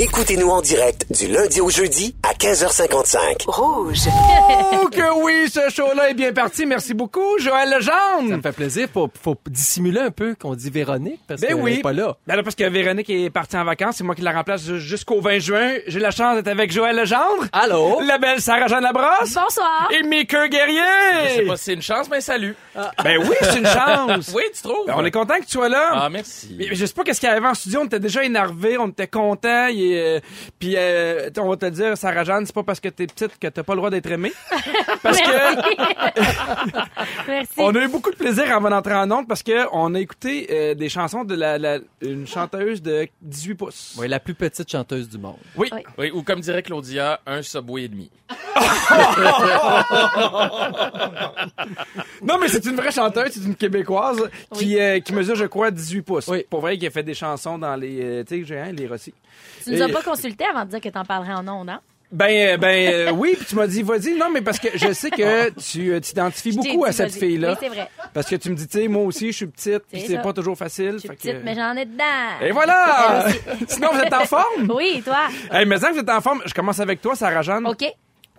[0.00, 3.46] Écoutez-nous en direct du lundi au jeudi à 15h55.
[3.48, 3.98] Rouge.
[4.80, 6.66] Oh que oui, ce show-là est bien parti.
[6.66, 8.28] Merci beaucoup, Joël Legendre.
[8.30, 8.86] Ça me fait plaisir.
[8.94, 11.74] Faut, faut dissimuler un peu qu'on dit Véronique parce Ben qu'elle oui.
[11.78, 12.16] est pas là.
[12.28, 14.78] Ben là, parce que Véronique est partie en vacances, c'est moi qui la remplace ju-
[14.80, 15.72] jusqu'au 20 juin.
[15.88, 17.46] J'ai la chance d'être avec Joël Legendre.
[17.52, 18.00] Allô?
[18.06, 19.34] La belle Sarah-Jeanne Labrosse.
[19.34, 19.88] Bonsoir.
[19.90, 21.46] Et Maker Je sais Guerrier.
[21.48, 22.54] pas si c'est une chance, mais salut.
[23.02, 24.30] Ben oui, c'est une chance.
[24.34, 24.86] Oui, tu trouves?
[24.86, 25.90] Ben, on est content que tu sois là.
[25.94, 26.54] Ah, merci.
[26.56, 28.88] Mais je sais pas qu'est-ce qu'il y avait en studio, on était déjà énervé, on
[28.88, 30.20] était content et euh,
[30.58, 33.46] puis euh, on va te dire Sarah Jeanne, c'est pas parce que t'es petite que
[33.48, 34.32] t'as pas le droit d'être aimée.
[35.02, 35.28] Parce que
[37.28, 37.52] Merci.
[37.58, 40.48] on a eu beaucoup de plaisir avant d'entrer en ondes parce que on a écouté
[40.50, 43.94] euh, des chansons de la, la- une chanteuse de 18 pouces.
[43.98, 45.36] Oui, la plus petite chanteuse du monde.
[45.56, 45.68] Oui.
[45.72, 45.80] Oui.
[45.98, 48.10] Oui, ou comme dirait Claudia, un subway et demi.
[52.22, 55.70] Non mais c'est une vraie chanteuse, c'est une québécoise qui euh, qui mesure je crois
[55.70, 56.28] 18 pouces.
[56.28, 56.44] Oui.
[56.50, 59.12] Pour vrai qui a fait des chansons dans les euh, tu sais géants, les Rossi.
[59.64, 61.80] Tu nous as Et- pas consulté avant de dire que t'en parlerais en ondes, hein?
[62.10, 64.92] Ben, euh, ben euh, oui, puis tu m'as dit, vas-y, non, mais parce que je
[64.94, 67.50] sais que tu euh, t'identifies Je t'ai beaucoup à cette fille-là.
[67.50, 67.86] Oui, c'est vrai.
[68.14, 70.32] Parce que tu me dis, tu sais, moi aussi, je suis petite, puis C'est pas
[70.32, 70.92] toujours facile.
[70.94, 72.04] Je suis que- petite, mais j'en ai dedans.
[72.40, 73.26] Et voilà!
[73.68, 74.70] Sinon, vous êtes en forme?
[74.74, 75.28] Oui, toi?
[75.52, 76.40] Hey, mais ça, vous êtes en forme.
[76.46, 77.66] Je commence avec toi, Sarah-Jeanne.
[77.66, 77.84] OK.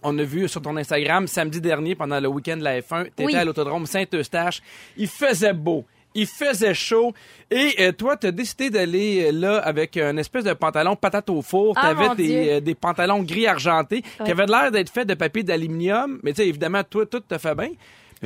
[0.02, 3.26] On a vu sur ton Instagram samedi dernier, pendant le week-end de la F1, t'étais
[3.26, 3.36] Oui.
[3.36, 4.62] à l'autodrome Saint-Eustache.
[4.98, 5.86] Il faisait beau.
[6.20, 7.14] Il faisait chaud.
[7.50, 11.42] Et euh, toi, t'as décidé d'aller euh, là avec un espèce de pantalon patate au
[11.42, 11.76] four.
[11.78, 16.20] Ah, des, euh, des pantalons gris argentés qui avaient l'air d'être faits de papier d'aluminium.
[16.24, 17.70] Mais tu sais, évidemment, toi, tout te fait bien.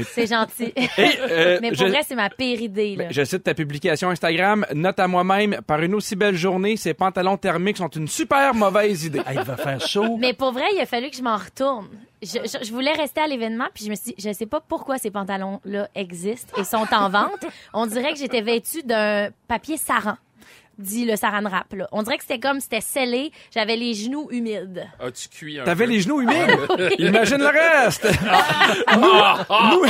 [0.01, 0.73] C'est gentil.
[0.75, 0.87] Et,
[1.29, 3.05] euh, mais pour je- vrai, c'est ma pire idée, là.
[3.05, 4.65] ben, je cite ta publication Instagram.
[4.73, 9.05] Note à moi-même, par une aussi belle journée, ces pantalons thermiques sont une super mauvaise
[9.05, 9.21] idée.
[9.27, 10.17] Hey, il va faire chaud.
[10.19, 11.87] Mais pour vrai, il a fallu que je m'en retourne.
[12.21, 14.61] Je, je- je voulais rester à l'événement, puis je me suis dit, je sais pas
[14.61, 17.45] pourquoi ces pantalons-là existent et sont en vente.
[17.73, 20.15] On dirait que j'étais vêtue d'un papier saran,
[20.77, 21.73] dit le saran wrap.
[21.73, 21.87] Là.
[21.91, 24.87] On dirait que c'était comme, c'était scellé, j'avais les genoux humides.
[24.99, 25.91] As-tu cuit un T'avais peu?
[25.91, 26.57] les genoux humides?
[26.99, 28.05] Imagine le reste.
[28.95, 29.85] nous, nous,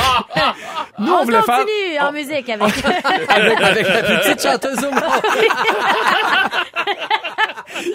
[0.98, 2.84] on, On voulait faire continue en musique avec.
[3.28, 5.02] avec, avec la plus petite chanteuse au monde.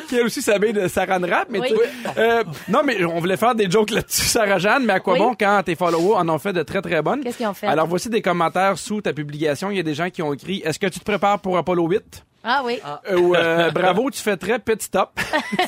[0.08, 1.68] qui elle aussi s'habille de Saran Rap, mais Oui.
[1.70, 5.14] tu euh, non, mais on voulait faire des jokes là-dessus, Sarah Jeanne, mais à quoi
[5.14, 5.20] Oui.
[5.20, 7.22] bon quand tes followers en ont fait de très très bonnes?
[7.24, 7.68] Qu'est-ce qu'ils ont fait?
[7.68, 9.70] Alors voici des commentaires sous ta publication.
[9.72, 11.88] Il y a des gens qui ont écrit Est-ce que tu te prépares pour Apollo
[11.88, 12.26] 8?
[12.52, 15.12] Ah oui, Euh, ou euh, bravo, tu fais très petit stop.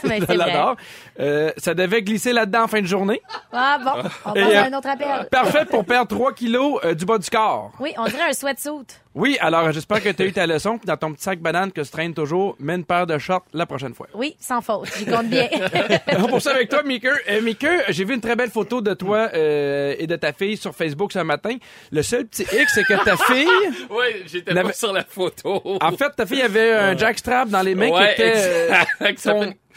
[0.03, 0.77] mais Je l'adore.
[1.19, 3.21] Euh, ça devait glisser là-dedans en fin de journée.
[3.53, 5.27] Ah bon, on Et, passe à euh, un autre appel.
[5.29, 7.71] Parfait pour perdre 3 kilos euh, du bas du corps.
[7.79, 8.87] Oui, on dirait un sweatsuit.
[9.13, 10.77] Oui, alors j'espère que tu as eu ta leçon.
[10.77, 13.45] Puis dans ton petit sac banane que tu traînes toujours, mets une paire de shorts
[13.53, 14.07] la prochaine fois.
[14.13, 15.49] Oui, sans faute, j'y compte bien.
[16.17, 17.09] On poursuit avec toi, Mika.
[17.29, 17.41] Euh,
[17.89, 21.11] j'ai vu une très belle photo de toi euh, et de ta fille sur Facebook
[21.11, 21.57] ce matin.
[21.91, 23.47] Le seul petit X, c'est que ta fille...
[23.89, 25.61] Oui, j'étais pas sur la photo.
[25.81, 29.19] En fait, ta fille avait un jackstrap dans les mains Ouais, qui était euh, exact.
[29.19, 29.33] Ça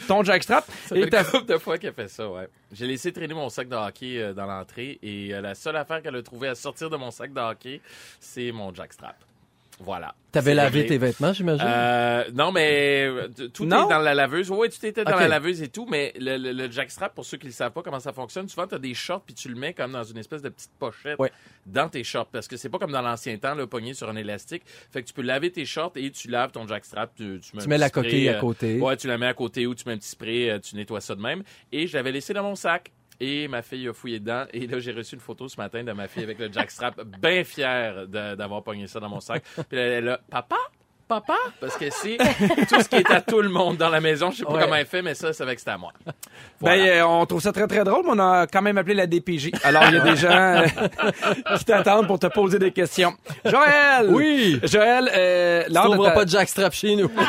[0.07, 0.65] ton jackstrap.
[0.85, 1.23] Ça Et ta...
[1.23, 2.47] couple de fois qu'elle fait ça, ouais.
[2.71, 6.01] J'ai laissé traîner mon sac de hockey euh, dans l'entrée et euh, la seule affaire
[6.01, 7.81] qu'elle a trouvé à sortir de mon sac de hockey,
[8.19, 9.17] c'est mon jackstrap.
[9.79, 10.15] Voilà.
[10.31, 10.87] T'avais lavé réglé.
[10.87, 11.65] tes vêtements, j'imagine?
[11.67, 13.87] Euh, non, mais euh, tout Non?
[13.87, 14.49] est dans la laveuse.
[14.49, 17.37] Oui, tout était dans la laveuse et tout, mais le, le, le jackstrap, pour ceux
[17.37, 19.55] qui ne savent pas comment ça fonctionne, souvent, tu as des shorts puis tu le
[19.55, 21.31] mets comme dans une espèce de petite pochette Ouais.
[21.65, 24.15] dans tes shorts parce que c'est pas comme dans l'ancien temps, le pogné sur un
[24.15, 24.63] élastique.
[24.91, 27.13] Fait que tu peux laver tes shorts et tu laves ton jackstrap.
[27.15, 28.79] Tu, tu mets, Tu la spray, coquille à euh, côté.
[28.79, 31.01] Ouais, tu la mets à côté ou tu mets un petit spray, euh, tu nettoies
[31.01, 31.43] ça de même.
[31.73, 32.91] Et je l'avais laissé dans mon sac.
[33.19, 34.45] Et ma fille a fouillé dedans.
[34.53, 37.43] Et là, j'ai reçu une photo ce matin de ma fille avec le jackstrap, bien
[37.43, 39.43] fière de- d'avoir pogné ça dans mon sac.
[39.69, 40.57] Puis elle est là, papa,
[41.07, 42.17] papa, parce que c'est
[42.67, 44.31] tout ce qui est à tout le monde dans la maison.
[44.31, 44.61] Je sais pas Ouais.
[44.63, 45.93] comment elle fait, mais ça, c'est avec que c'était à moi.
[46.59, 46.83] Voilà.
[46.83, 49.05] Ben, euh, on trouve ça très, très drôle, mais on a quand même appelé la
[49.07, 49.51] DPJ.
[49.63, 50.65] Alors, il y a des gens euh,
[51.57, 53.13] qui t'attendent pour te poser des questions.
[53.45, 54.07] Joël!
[54.09, 54.59] Oui!
[54.63, 57.09] Joël, euh, lors de trouveras ta- pas de jackstrap chez nous.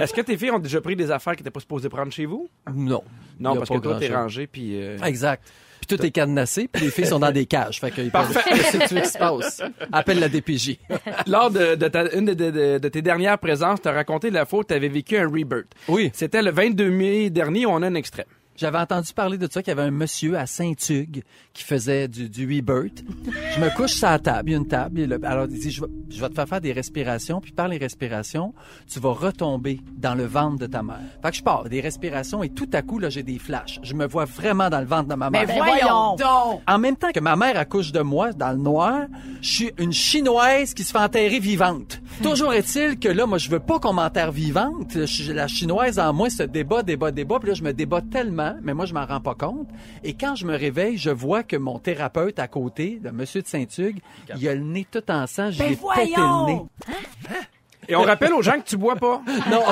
[0.00, 2.26] est-ce que tes filles ont déjà pris des affaires qui n'étaient pas supposées prendre chez
[2.26, 2.48] vous?
[2.74, 3.02] non.
[3.40, 4.80] Non, parce que toi, t'es rangé, puis...
[4.80, 5.42] euh, Exact.
[5.86, 7.78] Puis tout est cadenassé, puis les filles sont dans des cages.
[7.80, 8.32] Fait qu'ils peuvent...
[8.70, 9.60] Tu veux qu'il se passe?
[9.92, 10.78] Appelle la DPJ.
[11.26, 14.30] Lors de, de ta- une de, de- de- de tes dernières présences, tu as raconté
[14.30, 15.66] la fois où tu avais vécu un rebirth.
[15.88, 16.10] Oui.
[16.14, 18.26] C'était le 22 mai dernier, on a un extrait.
[18.56, 21.22] J'avais entendu parler de ça, qu'il y avait un monsieur à Saint-Hugues
[21.52, 23.02] qui faisait du, du rebirth.
[23.54, 25.00] Je me couche sur la table, il y a une table.
[25.00, 27.52] et le- alors, il dit, je vais, je vais te faire faire des respirations, puis
[27.52, 28.54] par les respirations,
[28.88, 31.00] tu vas retomber dans le ventre de ta mère.
[31.22, 33.80] Fait que je pars, des respirations, et tout à coup, là, j'ai des flashs.
[33.82, 35.46] Je me vois vraiment dans le ventre de ma mère.
[35.56, 36.60] voyons donc!
[36.68, 39.06] En même temps que ma mère accouche de moi, dans le noir,
[39.42, 42.00] je suis une Chinoise qui se fait enterrer vivante.
[42.22, 44.92] Toujours est-il que là, moi, je veux pas qu'on m'enterre vivante.
[45.06, 47.38] Je- La chinoise en moi se débat, débat, débat.
[47.40, 49.68] Puis là, je me débat tellement, mais moi, je m'en rends pas compte.
[50.02, 53.46] Et quand je me réveille, je vois que mon thérapeute à côté, le monsieur de
[53.46, 54.00] Saint-Hugues,
[54.36, 55.50] il a le nez tout en sang.
[55.50, 56.62] Je Ben pété le nez.
[57.88, 59.20] Et on rappelle aux gens que tu bois pas.
[59.50, 59.62] Non.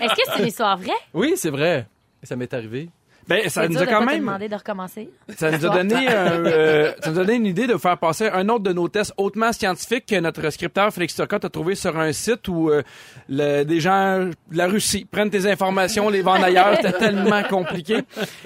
[0.00, 0.90] Est-ce que c'est une histoire vraie?
[1.14, 1.86] oui, c'est vrai.
[2.22, 2.88] Ça m'est arrivé.
[3.28, 5.10] Ben, ça nous a quand même, demander de recommencer.
[5.36, 6.12] ça nous a donné, un,
[6.46, 8.86] euh, ça nous a donné une idée de vous faire passer un autre de nos
[8.88, 12.82] tests hautement scientifiques que notre scripteur Félix Turcotte a trouvé sur un site où euh,
[13.28, 16.76] le- des gens de la Russie prennent tes informations, les vendent ailleurs.
[16.76, 17.98] C'était tellement compliqué.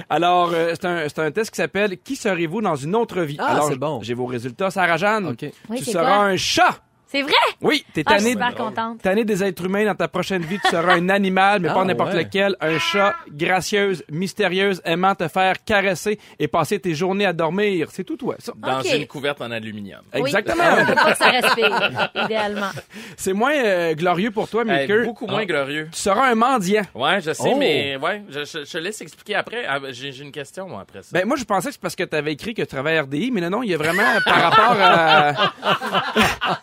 [0.09, 3.37] Alors, euh, c'est un, c'est un test qui s'appelle Qui serez-vous dans une autre vie?
[3.39, 4.01] Ah, Alors, c'est bon.
[4.03, 5.37] j'ai vos résultats, Sarah-Jeanne.
[5.69, 6.25] Oui, tu seras quoi?
[6.25, 6.81] un chat.
[7.11, 7.33] C'est vrai?
[7.61, 9.03] Oui, t'es Ah, je suis tanné, super contente.
[9.03, 10.61] tanné des êtres humains dans ta prochaine vie.
[10.63, 12.23] Tu seras un animal, mais Ah, pas n'importe ouais.
[12.23, 12.55] lequel.
[12.61, 17.89] Un chat, gracieuse, mystérieuse, aimant te faire caresser et passer tes journées à dormir.
[17.91, 18.53] C'est tout toi, ça.
[18.57, 18.87] Dans Ok.
[18.95, 20.03] une couverte en aluminium.
[20.13, 20.63] Exactement.
[20.95, 22.71] Pas que ça respire, idéalement.
[23.17, 25.05] C'est moins euh, glorieux pour toi, Eh, Maker.
[25.05, 25.89] beaucoup moins glorieux.
[25.93, 26.83] Tu seras un mendiant.
[26.95, 27.57] Ouais, je sais, Oh.
[27.59, 29.65] mais ouais, je, je, je te laisse expliquer après.
[29.69, 31.09] Ah, ben, J'ai j'ai une question, moi, après ça.
[31.13, 33.03] Ben, moi, je pensais que c'est parce que tu avais écrit que tu travaillais à
[33.03, 35.53] RDI, mais non, non, il y a vraiment par rapport à...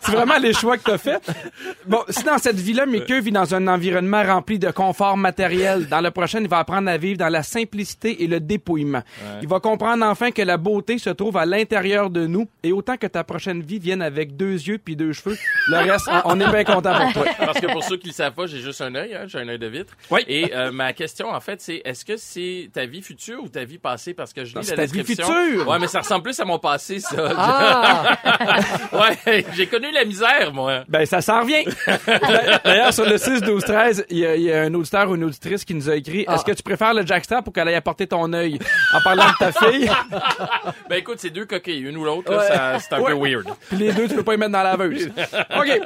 [0.00, 1.20] c'est vraiment les choix que tu as fait.
[1.86, 6.00] Bon, si dans cette vie-là, Maker vit dans un environnement rempli de confort matériel, dans
[6.00, 9.02] le prochain, il va apprendre à vivre dans la simplicité et le dépouillement.
[9.42, 12.96] Il va comprendre enfin que la beauté se trouve à l'intérieur de nous, et autant
[12.96, 15.36] que ta prochaine vie vienne avec deux yeux puis deux cheveux,
[15.68, 17.24] le reste, on est bien content pour toi.
[17.38, 19.48] Parce que pour ceux qui le savent pas, j'ai juste un œil, hein, j'ai un
[19.48, 19.96] œil de vitre.
[20.10, 20.20] Oui.
[20.26, 23.64] Et euh, ma question, en fait, c'est est-ce que c'est ta vie future ou ta
[23.64, 24.14] vie passée?
[24.14, 25.66] Parce que je lis c'est la ta vie future.
[25.66, 27.32] Ouais, mais ça ressemble plus à mon passé, ça.
[27.36, 28.18] Ah!
[29.26, 30.84] ouais, j'ai connu la misère, moi.
[30.88, 31.64] Ben, ça s'en revient.
[32.64, 35.14] D'ailleurs, sur le 6, 12, 13, il y, a- il y a un auditeur ou
[35.16, 37.74] une auditrice qui nous a écrit Est-ce que tu préfères le jackstrap ou qu'elle aille
[37.74, 38.58] apporter ton œil
[38.94, 39.90] En parlant de ta fille?
[40.88, 43.44] Ben écoute, c'est deux coquilles, une ou l'autre, là, ça- c'est un peu weird.
[43.68, 45.10] Puis les deux, tu peux pas les mettre dans la laveuse.
[45.58, 45.80] OK.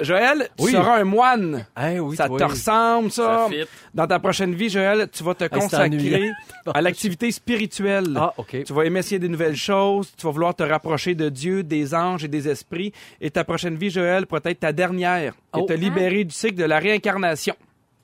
[0.00, 0.72] Joël, tu Oui.
[0.72, 1.66] seras un moine.
[1.80, 2.38] Eh oui, ça toi.
[2.38, 3.46] te ressemble, ça?
[3.46, 3.64] Ça fit.
[3.94, 6.30] Dans ta prochaine vie, Joël, tu vas te c'est consacrer
[6.72, 8.14] à l'activité spirituelle.
[8.16, 8.64] Ah, OK.
[8.64, 10.10] Tu vas aimer essayer des nouvelles choses.
[10.16, 12.92] Tu vas vouloir te rapprocher de Dieu, des anges et des esprits.
[13.20, 15.32] Et ta prochaine vie, Joël, pourrait être ta dernière.
[15.32, 15.62] Et Oh.
[15.62, 17.54] te libérer du cycle de la réincarnation.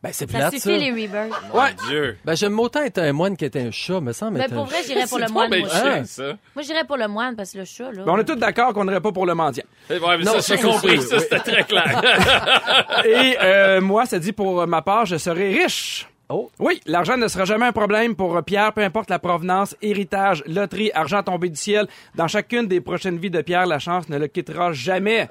[0.02, 0.76] Ben, c'est Ça plate, suffit, ça.
[0.76, 1.30] les rebirths.
[1.52, 2.18] Mon Dieu.
[2.26, 4.36] Ben, j'aime autant être un moine qu'être un chat, me semble.
[4.36, 5.48] Mais être pour un vrai, j'irais pour le moine.
[5.48, 6.04] Moi, Ah.
[6.04, 6.22] ça.
[6.60, 8.04] J'irais pour le moine parce que le chat, là.
[8.04, 9.64] Ben, on est tous d'accord qu'on n'irait pas pour le mendiant.
[9.88, 12.02] Ouais, mais Non, ça, j'ai c'est compris, ça, c'était très clair.
[13.06, 16.06] Et euh, moi, ça dit pour ma part, je serai riche.
[16.28, 16.50] Oh.
[16.58, 20.42] Oui, l'argent ne sera jamais un problème pour euh, Pierre, peu importe la provenance, héritage,
[20.46, 21.86] loterie, argent tombé du ciel.
[22.14, 25.28] Dans chacune des prochaines vies de Pierre, la chance ne le quittera jamais.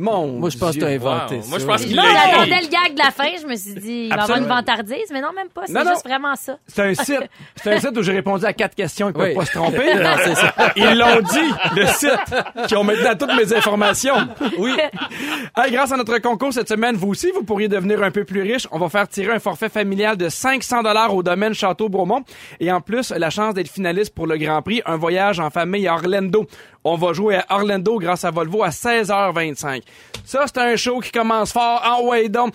[0.00, 1.42] Mon Moi, je pense que t'as inventé Wow.
[1.42, 1.48] ça.
[1.50, 3.28] Moi, je pense qu'il Là, l'a j'attendais le gag de la fin.
[3.40, 5.62] Je me suis dit, il va y avoir une vantardise, mais non, même pas.
[5.66, 5.88] C'est non.
[5.90, 6.56] juste vraiment ça.
[6.66, 7.20] C'est un site.
[7.56, 9.08] C'est un site où j'ai répondu à quatre questions.
[9.08, 9.34] Ils peuvent Oui.
[9.34, 9.94] pas se tromper.
[10.00, 10.54] Non, c'est ça.
[10.76, 14.14] Ils l'ont dit, le site, qui ont maintenant toutes mes informations.
[14.58, 14.72] Oui.
[15.56, 18.42] Hey, grâce à notre concours cette semaine, vous aussi, vous pourriez devenir un peu plus
[18.42, 18.66] riche.
[18.72, 22.22] On va faire tirer un forfait familial de 500 dollars au domaine Château-Bromont.
[22.60, 25.86] Et en plus, la chance d'être finaliste pour le Grand Prix, un voyage en famille
[25.86, 26.46] à Orlando.
[26.82, 29.82] On va jouer à Orlando grâce à Volvo à 16h25.
[30.24, 31.82] Ça, c'est un show qui commence fort.
[31.84, 32.54] En way donc.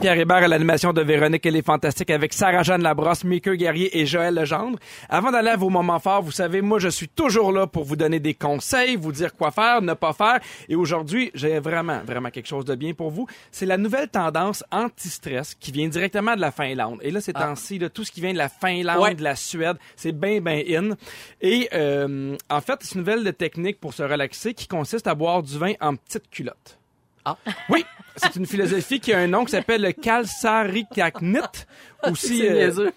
[0.00, 4.06] Pierre Hébert à l'animation de Véronique Elle est fantastique avec Sarah-Jeanne Labrosse, Mickey Guerrier et
[4.06, 4.78] Joël Legendre.
[5.10, 7.96] Avant d'aller à vos moments forts, vous savez, moi, je suis toujours là pour vous
[7.96, 10.40] donner des conseils, vous dire quoi faire, ne pas faire.
[10.70, 13.26] Et aujourd'hui, j'ai vraiment, vraiment quelque chose de bien pour vous.
[13.50, 16.98] C'est la nouvelle tendance anti-stress qui vient directement de la Finlande.
[17.02, 19.14] Et là, ces temps-ci, là, tout ce qui vient de la Finlande, Ouais.
[19.14, 20.96] de la Suède, c'est bien, bien in.
[21.42, 25.42] Et euh, en fait, c'est une nouvelle technique pour se relaxer qui consiste à boire
[25.42, 26.78] du vin en petite culotte.
[27.24, 27.36] Ah.
[27.68, 27.84] Oui,
[28.16, 31.40] c'est une philosophie qui a un nom qui s'appelle le Kalsarikaknit.
[32.10, 32.90] Aussi, euh,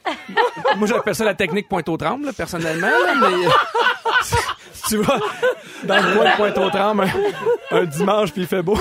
[0.78, 2.88] moi j'appelle ça la technique pointe aux trembles, personnellement.
[2.88, 3.50] là, mais, euh,
[4.98, 5.20] tu vas
[5.84, 7.04] dans le coin de pointe aux trembles
[7.72, 8.78] un, un dimanche puis il fait beau.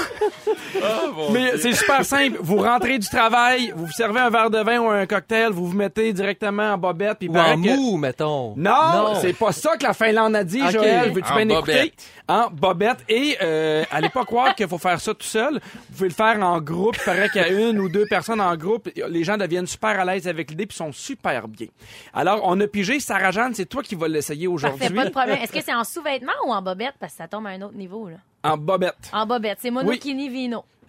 [1.33, 2.39] Mais c'est super simple.
[2.41, 5.67] Vous rentrez du travail, vous vous servez un verre de vin ou un cocktail, vous
[5.69, 7.19] vous mettez directement en bobette.
[7.19, 8.55] Puis Ou en que- mou, mettons.
[8.57, 10.71] non, c'est pas ça que la Finlande a dit, Ok.
[10.73, 11.11] Joël.
[11.13, 11.77] Veux-tu En bien bobette.
[11.87, 11.93] écouter?
[12.29, 12.99] En bobette.
[13.09, 15.55] Et euh, allez pas croire qu'il faut faire ça tout seul.
[15.55, 16.97] Vous pouvez le faire en groupe.
[17.01, 18.89] Il paraît qu'il y a une ou deux personnes en groupe.
[19.09, 21.67] Les gens deviennent super à l'aise avec l'idée puis sont super bien.
[22.15, 23.01] Alors, on a pigé.
[23.01, 24.79] Sarah-Jeanne, c'est toi qui vas l'essayer aujourd'hui.
[24.81, 25.39] Parfait, pas de problème.
[25.43, 26.95] Est-ce que c'est en sous-vêtements ou en bobette?
[26.99, 28.17] Parce que ça tombe à un autre niveau, là.
[28.45, 29.11] En bobette.
[29.13, 29.59] En bobette.
[29.61, 30.65] C'est monokini vino.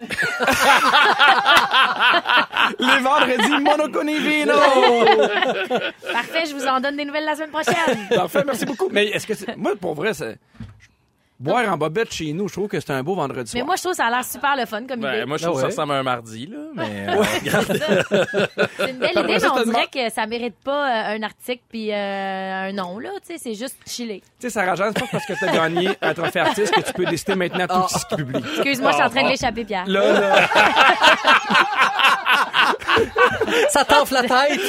[2.80, 4.54] Les vendredis, Monoconi Vino!
[6.12, 8.08] Parfait, je vous en donne des nouvelles la semaine prochaine.
[8.10, 8.88] Parfait, merci beaucoup.
[8.90, 9.56] Mais est-ce que c'est...
[9.56, 10.36] Moi, pour vrai, c'est...
[11.44, 13.66] Boire en bobette chez nous, je trouve que c'est un beau vendredi Mais soir.
[13.66, 15.24] moi, je trouve que ça a l'air super le fun comme Ben, idée.
[15.26, 15.72] moi, je Ah trouve que ça ouais?
[15.72, 17.06] ressemble à un mardi, là, mais...
[17.08, 17.22] euh,
[18.78, 21.62] C'est une belle idée, mais ça, on dirait que ça mérite pas euh, un article
[21.68, 23.10] puis euh, un nom, là.
[23.26, 24.20] Tu sais, c'est juste chiller.
[24.40, 26.92] Tu sais, Sarah Jeanne, c'est pas parce que t'as gagné un trophée artiste que tu
[26.92, 28.38] peux décider maintenant tout ce qui publie.
[28.56, 29.84] Excuse-moi, je suis en train de l'échapper, Pierre.
[29.86, 30.36] Là, là,
[33.70, 34.60] Ça t'enfle la tête!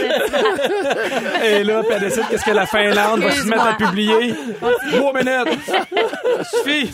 [1.44, 4.34] et là, puis elle décide qu'est-ce que la Finlande va se mettre à publier.
[4.92, 5.60] Trois minutes.
[6.44, 6.92] Suffit.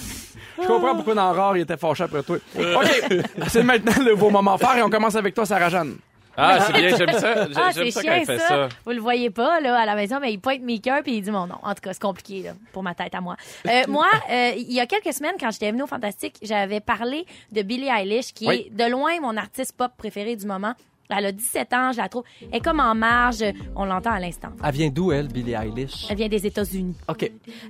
[0.61, 2.37] Je comprends pourquoi dans Rare, il était fâché après toi.
[2.57, 5.97] OK, c'est maintenant le beau moment fort et on commence avec toi, Sarah Jeanne.
[6.37, 7.45] Ah, c'est bien, j'aime ça.
[7.47, 8.47] J'ai- Ah, ça quand chiant, il fait ça.
[8.47, 8.69] ça.
[8.85, 11.21] Vous le voyez pas, là, à la maison, mais il pointe mes cœurs puis il
[11.21, 11.57] dit mon nom.
[11.61, 13.35] En tout cas, c'est compliqué, là, pour ma tête à moi.
[13.67, 17.25] Euh, moi, euh, il y a quelques semaines, quand j'étais venue au Fantastique, j'avais parlé
[17.51, 18.67] de Billie Eilish, qui Oui.
[18.71, 20.73] est de loin mon artiste pop préféré du moment.
[21.15, 22.23] Elle a 17 ans, je la trouve.
[22.51, 23.43] Elle est comme en marge.
[23.75, 24.49] On l'entend à l'instant.
[24.63, 26.07] Elle vient d'où, elle, Billie Eilish?
[26.09, 26.95] Elle vient des États-Unis.
[27.07, 27.23] OK.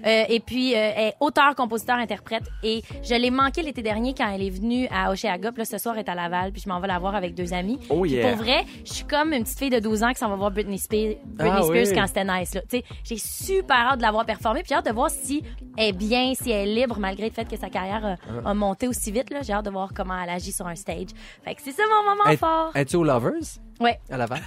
[0.06, 2.44] Euh, et puis, euh, elle est auteur, compositeur, interprète.
[2.64, 5.52] Et je l'ai manqué l'été dernier quand elle est venue à Oceaga.
[5.52, 6.52] Puis là, ce soir, elle est à Laval.
[6.52, 7.80] Puis je m'en vais la voir avec deux amis.
[7.90, 8.28] Oh Puis yeah.
[8.30, 10.52] pour vrai, je suis comme une petite fille de 12 ans qui s'en va voir
[10.52, 11.94] Britney Spears, Britney Ah Spears oui.
[11.96, 12.54] quand c'était nice.
[12.54, 12.62] Là.
[12.70, 14.60] Tu sais, J'ai super hâte de la voir performer.
[14.62, 15.44] Puis j'ai hâte de voir si
[15.78, 18.54] elle est bien, si elle est libre, malgré le fait que sa carrière a, a
[18.54, 19.30] monté aussi vite.
[19.32, 19.42] là.
[19.42, 21.08] J'ai hâte de voir comment elle agit sur un stage.
[21.44, 22.72] Fait que c'est ça mon moment fort.
[22.76, 23.58] Es-tu aux Lovers?
[23.80, 24.00] Ouais.
[24.12, 24.40] À Laval?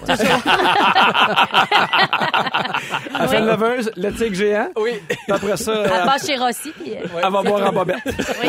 [3.21, 4.69] Elle fait une leveuse, le tigre géant.
[4.77, 4.93] oui.
[5.09, 6.71] Puis après ça, Elle euh, passe chez Rossi.
[6.73, 8.03] Puis, euh, elle va boire en bobette.
[8.07, 8.49] oui.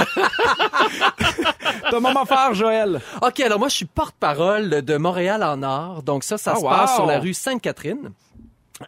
[1.90, 3.00] Ton moment fort, Joël.
[3.22, 6.04] OK, alors moi, je suis porte-parole de Montréal en Nord.
[6.04, 8.12] Donc ça, ça Ah, se passe sur la rue Sainte-Catherine.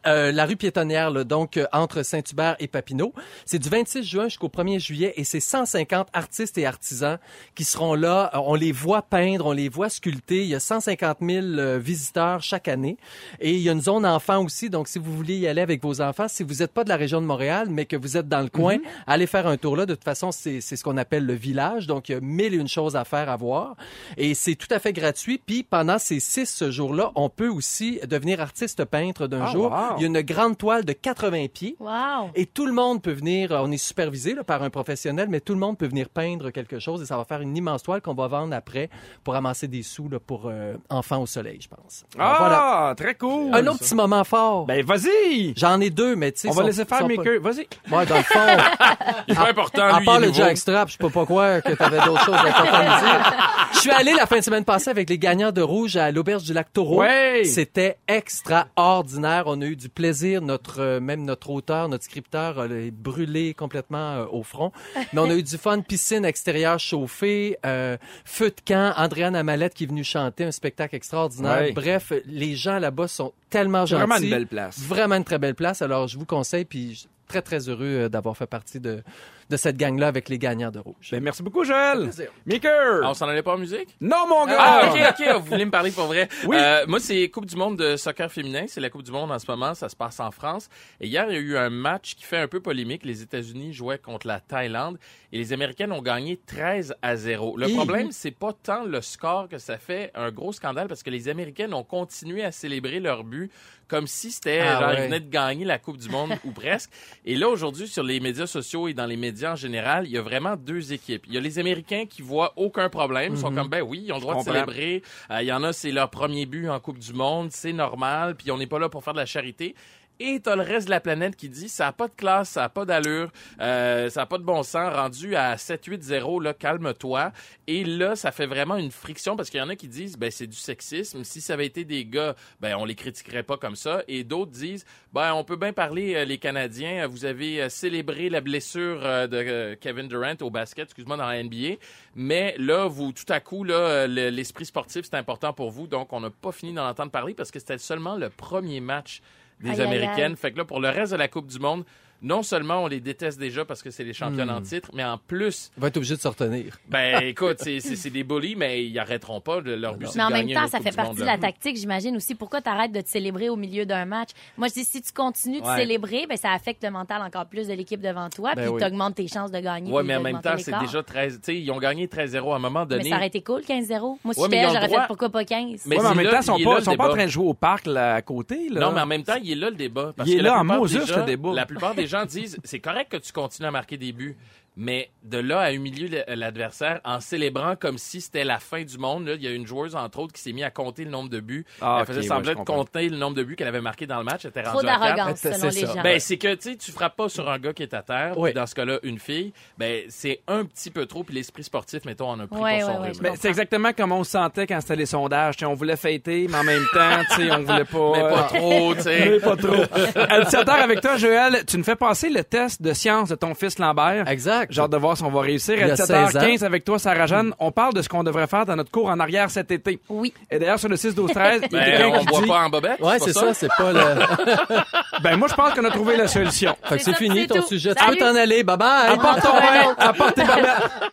[0.05, 3.13] Euh, la rue piétonnière, là, donc euh, entre Saint-Hubert et Papineau.
[3.45, 7.17] C'est du 26 juin jusqu'au 1er juillet et c'est 150 artistes et artisans
[7.55, 8.29] qui seront là.
[8.33, 10.41] Euh, On les voit peindre, on les voit sculpter.
[10.43, 12.97] Il y a 150 000 euh, visiteurs chaque année.
[13.39, 14.69] Et il y a une zone enfant aussi.
[14.69, 16.97] Donc, si vous voulez y aller avec vos enfants, si vous n'êtes pas de la
[16.97, 19.85] région de Montréal, mais que vous êtes dans le coin, allez faire un tour là.
[19.85, 21.87] De toute façon, c'est c'est ce qu'on appelle le village.
[21.87, 23.75] Donc, il y a mille et une choses à faire, à voir.
[24.17, 25.37] Et c'est tout à fait gratuit.
[25.43, 29.71] Puis, pendant ces six jours-là, on peut aussi devenir artiste peintre d'un Ah, jour.
[29.71, 29.76] wow.
[29.97, 31.75] Il y a une grande toile de 80 pieds.
[31.79, 32.29] Wow.
[32.35, 35.39] Et tout le monde peut venir, euh, on est supervisé là, par un professionnel, mais
[35.39, 38.01] tout le monde peut venir peindre quelque chose et ça va faire une immense toile
[38.01, 38.89] qu'on va vendre après
[39.23, 42.05] pour amasser des sous là, pour euh, enfants au soleil, je pense.
[42.17, 43.49] Alors, Ah, très cool.
[43.49, 43.57] voilà.
[43.57, 44.65] Un autre petit moment fort.
[44.65, 45.53] Ben, vas-y.
[45.55, 46.47] J'en ai deux, mais tu sais.
[46.49, 47.39] On va sont- laisser faire mes pas- queues.
[47.39, 47.67] Vas-y.
[47.87, 48.39] Moi, dans le fond,
[49.27, 51.61] Il est pas important, à lui, part il est le jackstrap, je peux pas croire
[51.61, 53.33] que t'avais d'autres choses à dire.
[53.73, 56.43] Je suis allé la fin de semaine passée avec les gagnants de rouge à l'auberge
[56.43, 56.99] du lac Taureau.
[57.01, 57.43] Ouais.
[57.45, 59.43] C'était extraordinaire.
[59.47, 60.41] On a eu du plaisir.
[60.41, 64.71] Notre euh, même notre auteur, notre scripteur, euh, est brûlé complètement euh, au front.
[65.13, 69.73] Mais on a eu du fun, piscine extérieure chauffée, euh, feu de camp, Andréane Amalette
[69.73, 71.61] qui est venue chanter un spectacle extraordinaire.
[71.61, 71.71] Ouais.
[71.71, 74.05] Bref, les gens là-bas sont tellement C'est gentils.
[74.07, 74.79] vraiment une belle place.
[74.79, 75.81] Vraiment une très belle place.
[75.81, 79.03] Alors, je vous conseille, puis je suis très, très heureux euh, d'avoir fait partie de,
[79.49, 81.09] de cette gang-là avec les gagnants de rouge.
[81.11, 82.03] Ben, merci beaucoup, Joël.
[82.03, 82.31] plaisir.
[82.45, 83.01] Maker.
[83.03, 83.95] Ah, on s'en allait pas en musique?
[84.01, 84.57] Non, mon gars.
[84.59, 86.27] Ah, ok, ok, vous voulez me parler pour vrai.
[86.45, 86.55] Oui.
[86.59, 88.65] Euh, moi, c'est Coupe du monde de soccer féminin.
[88.67, 89.73] C'est la Coupe du monde en ce moment.
[89.73, 90.67] Ça se passe en France.
[90.99, 93.05] Et hier, il y a eu un match qui fait un peu polémique.
[93.05, 94.97] Les États-Unis jouaient contre la Thaïlande
[95.31, 97.57] et les Américaines ont gagné 13 à 0.
[97.57, 97.73] Le Hi.
[97.75, 101.29] problème, c'est pas tant le score que ça fait un gros scandale parce que les
[101.29, 103.51] Américaines ont continué à célébrer leur but
[103.87, 104.95] comme si c'était Ah, genre, ouais.
[104.97, 106.89] ils venaient de gagner la Coupe du monde ou presque.
[107.23, 110.17] Et là, aujourd'hui, sur les médias sociaux et dans les médias en général, il y
[110.17, 111.23] a vraiment deux équipes.
[111.27, 113.33] Il y a les Américains qui voient aucun problème.
[113.33, 115.03] Ils sont comme, ben oui, ils ont le droit de célébrer.
[115.31, 117.49] Euh, Il y en a, c'est leur premier but en Coupe du Monde.
[117.51, 118.35] C'est normal.
[118.35, 119.75] Puis on n'est pas là pour faire de la charité.
[120.19, 122.63] Et t'as le reste de la planète qui dit ça a pas de classe, ça
[122.63, 123.31] a pas d'allure,
[123.61, 127.31] euh, ça a pas de bon sens, rendu à 7-8-0, là, calme-toi.
[127.67, 130.31] Et là, ça fait vraiment une friction parce qu'il y en a qui disent ben
[130.31, 131.23] c'est du sexisme.
[131.23, 134.03] Si ça avait été des gars, ben on les critiquerait pas comme ça.
[134.07, 137.05] Et d'autres disent ben on peut bien parler euh, les Canadiens.
[137.07, 141.75] Vous avez euh, célébré la blessure de Kevin Durant au basket, excuse-moi dans la NBA.
[142.15, 146.11] Mais là, vous tout à coup là, le- l'esprit sportif c'est important pour vous, donc
[146.13, 149.21] on n'a pas fini d'en entendre parler parce que c'était seulement le premier match
[149.59, 149.87] des Aïe, aïe, aïe.
[149.87, 150.35] Américaines.
[150.35, 151.83] Fait que là, pour le reste de la Coupe du Monde,
[152.21, 155.17] non seulement on les déteste déjà parce que c'est les championnes en titre, mais en
[155.17, 156.77] plus, Il va être obligé de se retenir.
[156.89, 159.61] ben écoute, c'est- c'est c'est des bullies, mais ils arrêteront pas.
[159.61, 162.15] de- Leur but, Mais en de même temps, ça fait partie de la tactique, j'imagine
[162.15, 162.35] aussi.
[162.35, 164.29] Pourquoi t'arrêtes de te célébrer au milieu d'un match?
[164.57, 165.77] Moi, je dis, si tu continues de Ouais.
[165.77, 168.81] célébrer, ben, ça affecte le mental encore plus de l'équipe devant toi, Ben puis oui.
[168.81, 169.91] t'augmentes tes chances de gagner.
[169.91, 171.35] Ouais, puis mais en même temps, c'est déjà 13.
[171.35, 173.09] Tu sais, ils ont gagné 13-0 à un moment Mais donné.
[173.09, 174.19] ça aurait été cool, 15-0.
[174.23, 175.83] Moi, si mais j'aurais droit- fait pourquoi pas 15?
[175.85, 177.13] Mais mais en même là- temps, ils sont pas, là, ils sont le pas en
[177.13, 178.69] train de jouer au parc là, à côté.
[178.71, 180.13] Non, mais en même temps, il est là le débat.
[180.25, 181.53] Il est là en le débat.
[181.53, 184.37] La plupart des gens disent c'est correct que tu continues à marquer des buts.
[184.79, 189.27] Mais de là à humilier l'adversaire en célébrant comme si c'était la fin du monde,
[189.27, 191.29] là, il y a une joueuse, entre autres, qui s'est mise à compter le nombre
[191.29, 191.65] de buts.
[191.81, 192.75] Ah, elle faisait semblant de comprends.
[192.77, 194.45] compter le nombre de buts qu'elle avait marqué dans le match.
[194.45, 196.03] Elle était Trop d'arrogance, C'est selon les gens.
[196.03, 198.37] Ben, c'est que, tu tu frappes pas sur un gars qui est à terre.
[198.37, 198.53] Oui.
[198.53, 199.51] Dans ce cas-là, une fille.
[199.79, 201.23] Ben, c'est un petit peu trop.
[201.23, 204.11] Puis l'esprit sportif, mettons, en a pris Ouais, pour son ouais, Ben, c'est exactement comme
[204.11, 205.55] on se sentait quand c'était les sondages.
[205.63, 208.11] On voulait fêter, mais en même temps, tu sais, on voulait pas.
[208.13, 209.29] Mais pas euh, trop, tu sais.
[209.31, 209.81] mais pas trop.
[210.15, 213.55] À 17h avec toi, Joël, tu nous fais passer le test de science de ton
[213.55, 214.27] fils Lambert.
[214.27, 214.66] Exact.
[214.69, 215.75] J'ai hâte de voir si on va réussir.
[215.77, 218.47] Il À y a 17h15 16 avec toi, Sarah-Jeanne, on parle de ce qu'on devrait
[218.47, 219.99] faire dans notre cours en arrière cet été.
[220.09, 220.33] Oui.
[220.51, 222.59] Et d'ailleurs, sur le 6-12-13, il y a Ben, quelqu'un on qui boit dit, pas
[222.65, 222.99] en bobette.
[222.99, 223.99] Ouais, c'est ça, c'est pas le.
[225.23, 226.75] ben moi, je pense qu'on a trouvé la solution.
[226.83, 227.67] Fait que C'est fini ton tout.
[227.67, 227.93] sujet.
[227.95, 228.17] Tu Salut.
[228.17, 228.63] peux t'en aller.
[228.63, 229.13] Bye bye.
[229.13, 231.11] Apporte ton vin, apporte tes bobettes.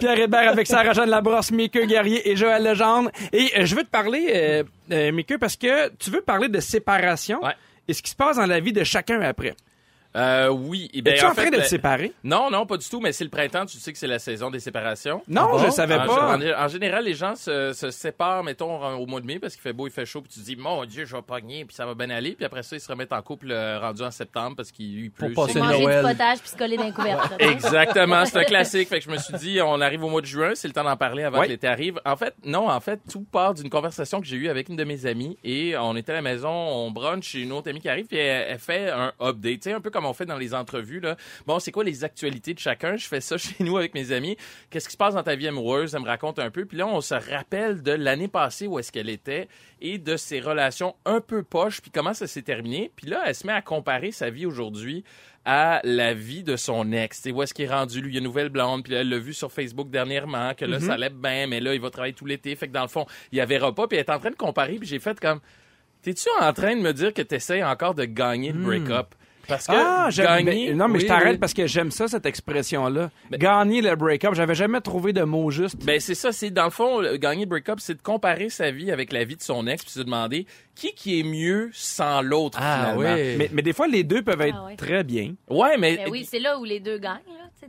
[0.00, 3.10] Pierre Hébert avec Sarah-Jeanne Labrosse, Mickey Guerrier et Joël Legendre.
[3.32, 6.58] Et euh, je veux te parler, euh, euh, Mickey, parce que tu veux parler de
[6.60, 7.52] séparation Ouais.
[7.86, 9.54] et ce qui se passe dans la vie de chacun après.
[10.14, 10.90] Euh, oui.
[10.92, 12.12] Eh ben, Es-tu en, fait, train de te séparer?
[12.22, 14.50] Non, non, pas du tout, mais c'est le printemps, tu sais que c'est la saison
[14.50, 15.22] des séparations.
[15.28, 15.58] Non, bon?
[15.64, 16.36] je savais En, pas.
[16.36, 19.54] en- en général, les gens se, se séparent, mettons, en- au mois de mai parce
[19.54, 21.64] qu'il fait beau, il fait chaud, puis tu te dis, mon Dieu, je vais pogner,
[21.64, 22.32] puis ça va bien aller.
[22.32, 25.08] Puis après ça, ils se remettent en couple euh, rendu en septembre parce qu'il lui
[25.10, 25.32] pleut.
[25.32, 26.04] Pour passer c'est- Manger Noël.
[26.04, 27.32] du potage puis se coller dans les couvertes.
[27.38, 28.88] Exactement, c'est un classique.
[28.88, 30.84] Fait que je me suis dit, on arrive au mois de juin, c'est le temps
[30.84, 32.00] d'en parler avant que l'été arrive.
[32.04, 34.84] En fait, non, en fait, tout part d'une conversation que j'ai eue avec une de
[34.84, 37.88] mes amies et on était à la maison, on brunch chez une autre amie qui
[37.88, 40.38] arrive puis elle, elle fait un update, tu sais, un peu comme on fait dans
[40.38, 41.16] les entrevues là.
[41.46, 42.96] Bon, c'est quoi les actualités de chacun?
[42.96, 44.36] Je fais ça chez nous avec mes amis.
[44.70, 45.94] Qu'est-ce qui se passe dans ta vie amoureuse?
[45.94, 46.64] Elle me raconte un peu.
[46.64, 49.48] Puis là, on se rappelle de l'année passée où est-ce qu'elle était
[49.80, 52.90] et de ses relations un peu poches puis comment ça s'est terminé.
[52.94, 55.04] Puis là, elle se met à comparer sa vie aujourd'hui
[55.44, 57.16] à la vie de son ex.
[57.16, 58.92] Tu sais, où est-ce qu'il est rendu, lui, il y a une nouvelle blonde, puis
[58.92, 61.80] là, elle l'a vu sur Facebook dernièrement, que là, ça allait bien, mais là, il
[61.80, 64.04] va travailler tout l'été, fait que dans le fond, il y verra pas, puis elle
[64.04, 65.40] est en train de comparer, puis j'ai fait comme,
[66.02, 69.14] t'es-tu en train de me dire que t'essayes encore de gagner le break-up?
[69.48, 70.68] Parce que Ah, gagner...
[70.68, 71.38] ben, non, mais oui, je t'arrête oui.
[71.38, 73.10] parce que j'aime ça, cette expression-là.
[73.32, 74.34] Gagner le break-up.
[74.34, 75.84] J'avais jamais trouvé de mot juste.
[75.84, 78.90] Ben c'est ça, c'est dans le fond gagner le break-up, c'est de comparer sa vie
[78.90, 82.58] avec la vie de son ex puis se demander qui qui est mieux sans l'autre
[82.60, 83.14] Ah finalement.
[83.14, 83.36] oui.
[83.36, 84.76] Mais, mais des fois, les deux peuvent être Ah ouais.
[84.76, 85.34] très bien.
[85.50, 87.18] Ouais, mais Ben oui, c'est là où les deux gagnent.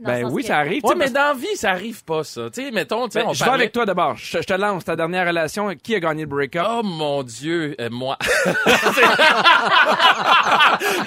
[0.00, 0.84] Dans Ben oui, que- ça arrive.
[0.84, 2.50] Ouais, mais parce- dans la vie, ça arrive pas ça.
[2.52, 4.16] Tu sais, mettons, tu sais, Ben, on je vais avec toi d'abord.
[4.16, 5.68] Je, je te lance ta dernière relation.
[5.82, 6.66] Qui a gagné le break-up?
[6.68, 8.18] Oh mon Dieu, euh, moi.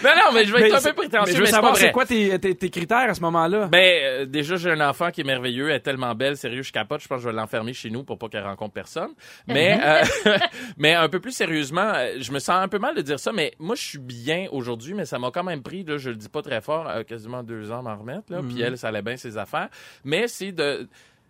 [0.04, 1.92] non, non, mais je vais être un peu prétentieux, mais mais, je veux savoir, c'est
[1.92, 3.68] quoi tes, tes, tes critères à ce moment-là?
[3.68, 6.72] Ben, euh, déjà, j'ai un enfant qui est merveilleux, elle est tellement belle, sérieux, je
[6.72, 9.12] capote, je pense que je vais l'enfermer chez nous pour pas qu'elle rencontre personne.
[9.48, 10.04] Mais, euh,
[10.78, 13.32] mais un peu plus sérieusement, euh, je me sens un peu mal de dire ça,
[13.32, 16.16] mais moi, je suis bien aujourd'hui, mais ça m'a quand même pris, là, je le
[16.16, 18.88] dis pas très fort, euh, quasiment deux ans à m'en remettre, là, puis elle, ça
[18.90, 19.70] allait bien ses affaires.
[20.04, 20.88] Mais c'est de...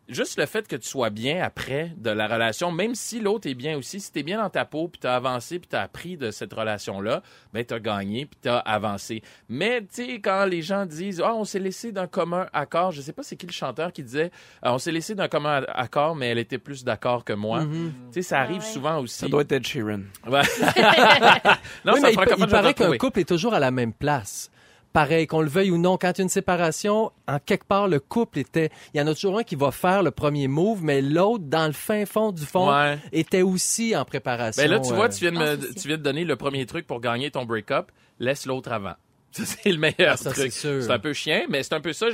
[0.09, 3.55] Juste le fait que tu sois bien après de la relation, même si l'autre est
[3.55, 6.31] bien aussi, si t'es bien dans ta peau, puis t'as avancé, puis t'as appris de
[6.31, 7.21] cette relation-là,
[7.53, 9.21] ben t'as gagné, puis t'as avancé.
[9.49, 13.01] Mais tu sais, quand les gens disent, ah, on s'est laissé d'un commun accord, je
[13.01, 14.31] sais pas c'est qui le chanteur qui disait,
[14.61, 17.65] Ah, on s'est laissé d'un commun accord, mais elle était plus d'accord que moi.
[17.65, 18.71] Tu sais, ça arrive Ah ouais.
[18.71, 19.17] souvent aussi.
[19.17, 20.03] Ça doit être Ed Sheeran.
[20.25, 24.49] Non, oui, ça mais il, il paraît qu'un couple est toujours à la même place.
[24.97, 27.87] Pareil, qu'on le veuille ou non, quand il y a une séparation, en quelque part,
[27.87, 28.71] le couple était...
[28.95, 31.67] Il y en a toujours un qui va faire le premier move, mais l'autre, dans
[31.67, 32.97] le fin fond du fond, Ouais.
[33.11, 34.63] était aussi en préparation.
[34.63, 35.75] Ben là, tu vois, euh, tu viens, de me, aussi.
[35.75, 37.91] tu viens de donner le premier truc pour gagner ton break-up.
[38.17, 38.95] Laisse l'autre avant.
[39.37, 40.51] Ça, c'est le meilleur Ah, ça, truc.
[40.51, 40.81] c'est sûr.
[40.83, 42.07] C'est un peu chien, mais c'est un peu ça.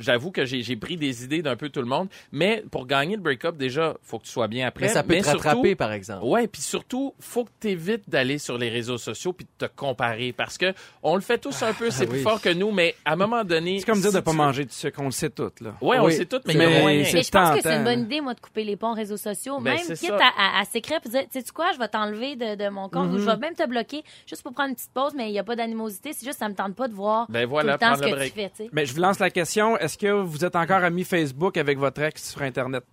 [0.00, 2.08] J'avoue que j'ai pris des idées d'un peu tout le monde.
[2.32, 4.86] Mais pour gagner le break-up, déjà, faut que tu sois bien après.
[4.86, 6.24] Mais ça peut te surtout- rattraper, par exemple.
[6.24, 9.70] Ouais, puis surtout, faut que tu évites d'aller sur les réseaux sociaux puis de te
[9.74, 12.22] comparer parce que on le fait tous un peu, c'est plus oui.
[12.22, 14.36] fort que nous, mais à un moment donné, C'est comme dire si de pas tu-
[14.36, 15.00] manger du sucre.
[15.00, 15.74] On le sait tout, là.
[15.80, 16.12] Ouais, on Oui.
[16.12, 17.04] le sait tout, mais, Mais il y a moyen.
[17.04, 19.16] c'est Mais je pense que c'est une bonne idée, moi, de couper les ponts réseaux
[19.16, 19.58] sociaux.
[19.60, 20.16] Ben, même quitte ça.
[20.38, 23.12] à, à, à s'écrire dire, tu sais quoi, je vais t'enlever de, de mon compte
[23.12, 25.38] ou je vais même te bloquer juste pour prendre une petite pause, mais il n'y
[25.38, 26.05] a pas d'animosité.
[26.12, 28.14] C'est juste, ça me tente pas de voir Ben voilà, tout le temps ce prendre
[28.16, 28.52] que le tu break.
[28.56, 28.68] fais.
[28.72, 29.76] Mais je vous lance la question.
[29.78, 32.84] Est-ce que vous êtes encore amis Facebook avec votre ex sur Internet?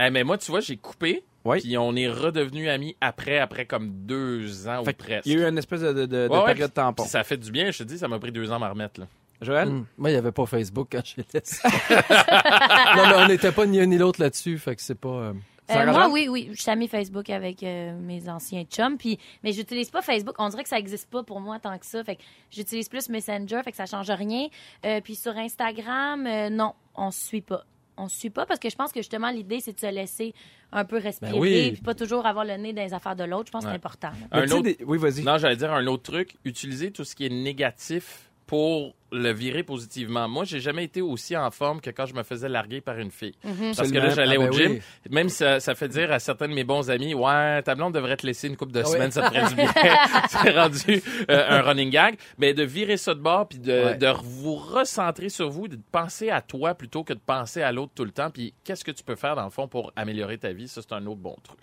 [0.00, 1.22] Eh, mais moi, tu vois, j'ai coupé.
[1.44, 1.60] Oui.
[1.60, 5.26] Puis on est redevenus amis après, après comme deux ans Fait ou presque.
[5.26, 7.02] Il y a eu une espèce de, de, de Ouais, ouais, période tampon.
[7.02, 8.70] puis ça fait du bien, je te dis, ça m'a pris deux ans à m'en
[8.70, 9.00] remettre.
[9.00, 9.06] Là.
[9.42, 9.68] Joël?
[9.68, 9.84] Hum.
[9.98, 11.42] Moi, il n'y avait pas Facebook quand j'étais.
[12.96, 15.08] non, mais on n'était pas ni un ni l'autre là-dessus, fait que c'est pas.
[15.08, 15.32] euh,
[15.70, 16.50] Euh, moi, oui, oui.
[16.52, 18.98] Je suis amie Facebook avec euh, mes anciens chums.
[18.98, 20.34] Puis, mais j'utilise pas Facebook.
[20.38, 22.04] On dirait que ça existe pas pour moi tant que ça.
[22.04, 23.60] Fait que j'utilise plus Messenger.
[23.64, 24.48] Fait que ça change rien.
[24.84, 27.64] Euh, puis sur Instagram, euh, non, on se suit pas.
[27.96, 30.34] On se suit pas parce que je pense que justement l'idée c'est de se laisser
[30.72, 31.70] un peu respirer Ben oui.
[31.74, 33.46] puis pas toujours avoir le nez dans les affaires de l'autre.
[33.46, 34.10] Je pense que c'est important.
[34.32, 35.22] Un autre- des- Oui, vas-y.
[35.22, 36.34] Non, j'allais dire un autre truc.
[36.44, 40.28] Utiliser tout ce qui est négatif pour le virer positivement.
[40.28, 43.10] Moi, j'ai jamais été aussi en forme que quand je me faisais larguer par une
[43.10, 43.34] fille.
[43.44, 43.72] Mhm.
[43.76, 44.72] Parce que là, j'allais Ah, au ben gym.
[44.72, 44.80] oui.
[45.10, 47.94] Même si ça, ça fait dire à certains de mes bons amis, ouais, ta blonde
[47.94, 49.12] devrait te laisser une couple de Ah semaines, oui.
[49.12, 49.72] ça te ferait du bien.
[50.28, 52.16] C'est rendu euh, un running gag.
[52.38, 53.94] Mais de virer ça de bord, puis de, Ouais.
[53.96, 57.92] de vous recentrer sur vous, de penser à toi plutôt que de penser à l'autre
[57.94, 58.30] tout le temps.
[58.30, 60.68] Puis qu'est-ce que tu peux faire dans le fond pour améliorer ta vie?
[60.68, 61.58] Ça, c'est un autre bon truc.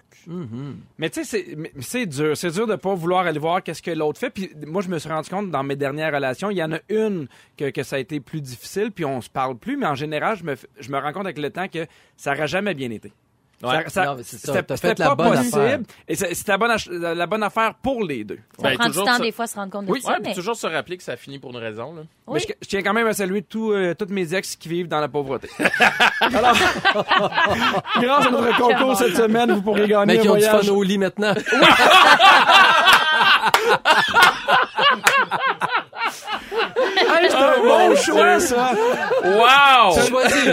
[0.97, 1.45] Mais tu sais,
[1.79, 2.37] c'est dur.
[2.37, 4.29] C'est dur de pas vouloir aller voir qu'est-ce que l'autre fait.
[4.29, 6.79] Puis moi, je me suis rendu compte dans mes dernières relations, il y en a
[6.89, 7.27] une
[7.57, 9.77] que, que ça a été plus difficile, puis on se parle plus.
[9.77, 11.85] Mais en général, je me, je me rends compte avec le temps que
[12.17, 13.13] ça n'aurait jamais bien été.
[13.63, 13.83] Ouais.
[13.87, 15.59] C'était- pas bonne possible.
[15.59, 15.79] affaire.
[16.07, 16.75] Et c'est- c'était la bonne,
[17.15, 18.39] la bonne affaire pour les deux.
[18.57, 20.01] Ça Ben, prend du temps ça- des fois se rendre compte de Oui.
[20.01, 21.93] ça, Ouais, mais puis toujours se rappeler que ça finit pour une raison.
[21.93, 22.01] Là.
[22.33, 24.87] Mais je, je tiens quand même à saluer tous, euh, toutes mes ex qui vivent
[24.87, 25.47] dans la pauvreté.
[26.21, 26.55] Alors,
[28.01, 30.67] grâce à notre concours cette semaine, vous pourrez gagner Mais un qui ont du fun
[30.71, 31.35] au lit maintenant.
[37.19, 38.71] Hey, c'est un bon choix, ça!
[39.23, 40.07] Wow!
[40.07, 40.47] Choisis.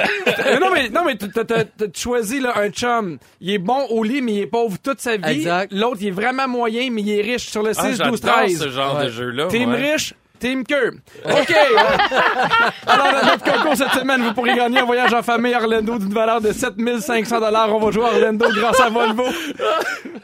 [0.47, 3.19] Euh, non, mais, non, mais t'as- t'as t'as choisi là, un chum.
[3.41, 5.31] Il est bon au lit, mais il est pauvre toute sa vie.
[5.31, 5.73] Exact.
[5.73, 8.37] L'autre, il est vraiment moyen, mais il est riche sur le 6, Ah, 12, j'adore
[8.37, 8.59] 13.
[8.61, 9.05] ce genre Ouais.
[9.07, 9.47] de jeu-là.
[9.49, 9.93] Team ouais.
[9.93, 10.93] riche, team queue.
[11.25, 11.55] OK.
[12.87, 15.99] Alors, dans notre concours cette semaine, vous pourrez gagner un voyage en famille à Orlando
[15.99, 17.37] d'une valeur de 7500
[17.69, 19.25] On va jouer à Orlando grâce à Volvo.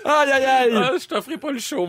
[0.04, 0.72] Aïe, aïe, aïe.
[0.76, 1.88] Ah, je t'offrirai pas le show.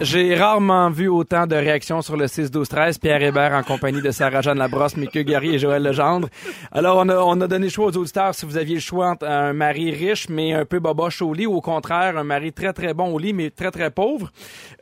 [0.00, 2.98] J'ai rarement vu autant de réactions sur le 6-12-13.
[2.98, 6.28] Pierre Hébert en compagnie de Sarah-Jeanne Labrosse, Mickey Guerrier et Joël Legendre.
[6.72, 9.10] Alors, on a, on a donné le choix aux auditeurs si vous aviez le choix
[9.10, 12.52] entre un mari riche mais un peu boboche au lit ou au contraire, un mari
[12.52, 14.30] très très bon au lit mais très très pauvre.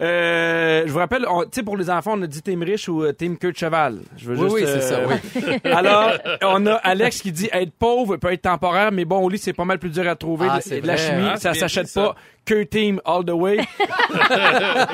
[0.00, 3.02] Euh, je vous rappelle, tu sais, pour les enfants, on a dit team riche ou
[3.02, 3.98] euh, team queue de cheval.
[4.16, 5.60] Je veux Oui, juste, oui, c'est euh, ça, oui.
[5.64, 9.38] Alors, on a Alex qui dit être pauvre peut être temporaire, mais bon au lit,
[9.38, 10.46] c'est pas mal plus dur à trouver.
[10.48, 12.14] Ah, de, de la chimie, hein, ça s'achète pas.
[12.48, 13.58] Que team all the way.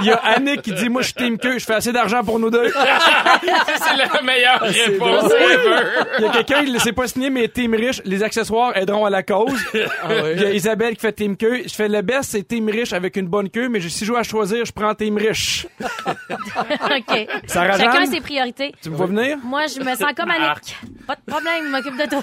[0.00, 2.24] Il y a Annick qui dit moi je suis team queue, je fais assez d'argent
[2.24, 2.66] pour nous deux.
[2.68, 5.86] C'est la meilleure réponse ever.
[6.18, 9.04] Il y a quelqu'un qui ne sait pas signer mais team riche, les accessoires aideront
[9.04, 9.54] à la cause.
[9.72, 10.32] Ah oui.
[10.34, 12.92] Il y a Isabelle qui fait team queue, je fais le best c'est team riche
[12.92, 15.68] avec une bonne queue mais si je dois choisir, je prends team riche.
[15.80, 17.28] OK.
[17.46, 18.06] Sarah Chacun Jeanne?
[18.10, 18.74] ses priorités.
[18.82, 19.38] Tu me vois venir?
[19.44, 20.76] Moi, je me sens comme Annick.
[21.06, 22.22] Pas de problème, je m'occupe de tout.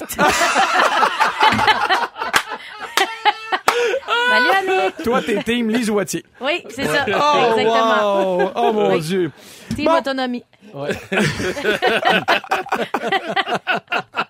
[4.30, 5.04] Salut, Annick.
[5.04, 6.24] Toi t'es team Lise Wattier.
[6.42, 7.06] Oui, c'est ça.
[7.08, 8.38] Oh, Exactement.
[8.38, 8.52] wow.
[8.56, 9.00] Oh mon Oui.
[9.02, 9.32] dieu.
[9.76, 9.98] Team Bon.
[9.98, 10.44] autonomie.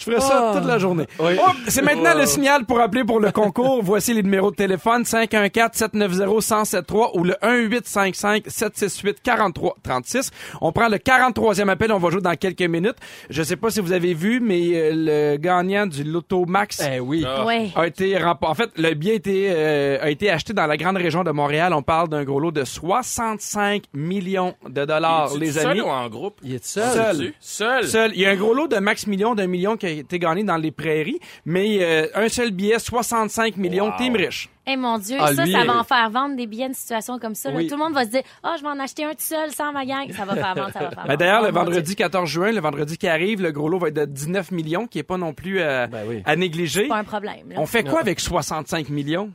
[0.00, 0.56] Je ferai ça Oh.
[0.58, 1.04] toute la journée.
[1.18, 1.32] Oui.
[1.38, 3.80] Oh, c'est maintenant le signal pour appeler pour le concours.
[3.82, 10.30] Voici les numéros de téléphone 514-790-1073 ou le 1855-768-4336.
[10.60, 11.92] On prend le 43e appel.
[11.92, 12.96] On va jouer dans quelques minutes.
[13.28, 17.00] Je sais pas si vous avez vu, mais euh, le gagnant du Loto Max Eh
[17.00, 17.24] oui.
[17.26, 17.44] Ah.
[17.46, 17.72] Oui.
[17.76, 20.76] a été rempo- En fait, le billet a été, euh, a été acheté dans la
[20.76, 21.72] grande région de Montréal.
[21.74, 25.80] On parle d'un gros lot de 65 millions de dollars, les seul amis.
[25.82, 26.38] ou en groupe?
[26.42, 27.16] Il est seul.
[27.16, 27.32] Seul.
[27.40, 27.84] Seul.
[27.86, 28.12] Seul.
[28.14, 30.44] Il y a un gros lot de max million d'un million qui a été gagné
[30.44, 33.96] dans les prairies, mais euh, un seul billet, 65 millions, Wow.
[33.98, 34.48] team riche.
[34.66, 36.74] Eh mon Dieu, Ah, ça, lui, ça va euh, en faire vendre des billets de
[36.74, 37.50] situation comme ça.
[37.50, 37.60] là.
[37.62, 39.72] Tout le monde va se dire, oh, je vais en acheter un tout seul sans
[39.72, 40.10] ma gang.
[40.12, 41.16] Ça va faire vendre, ça va faire Ben, vendre.
[41.16, 43.88] D'ailleurs, Oh, le mon vendredi 14 juin, le vendredi qui arrive, le gros lot va
[43.88, 46.22] être de 19 millions, qui est pas non plus euh, Ben oui.
[46.24, 46.86] à négliger.
[46.88, 47.48] Pas un problème.
[47.50, 47.56] là.
[47.58, 49.30] On fait quoi avec 65 millions?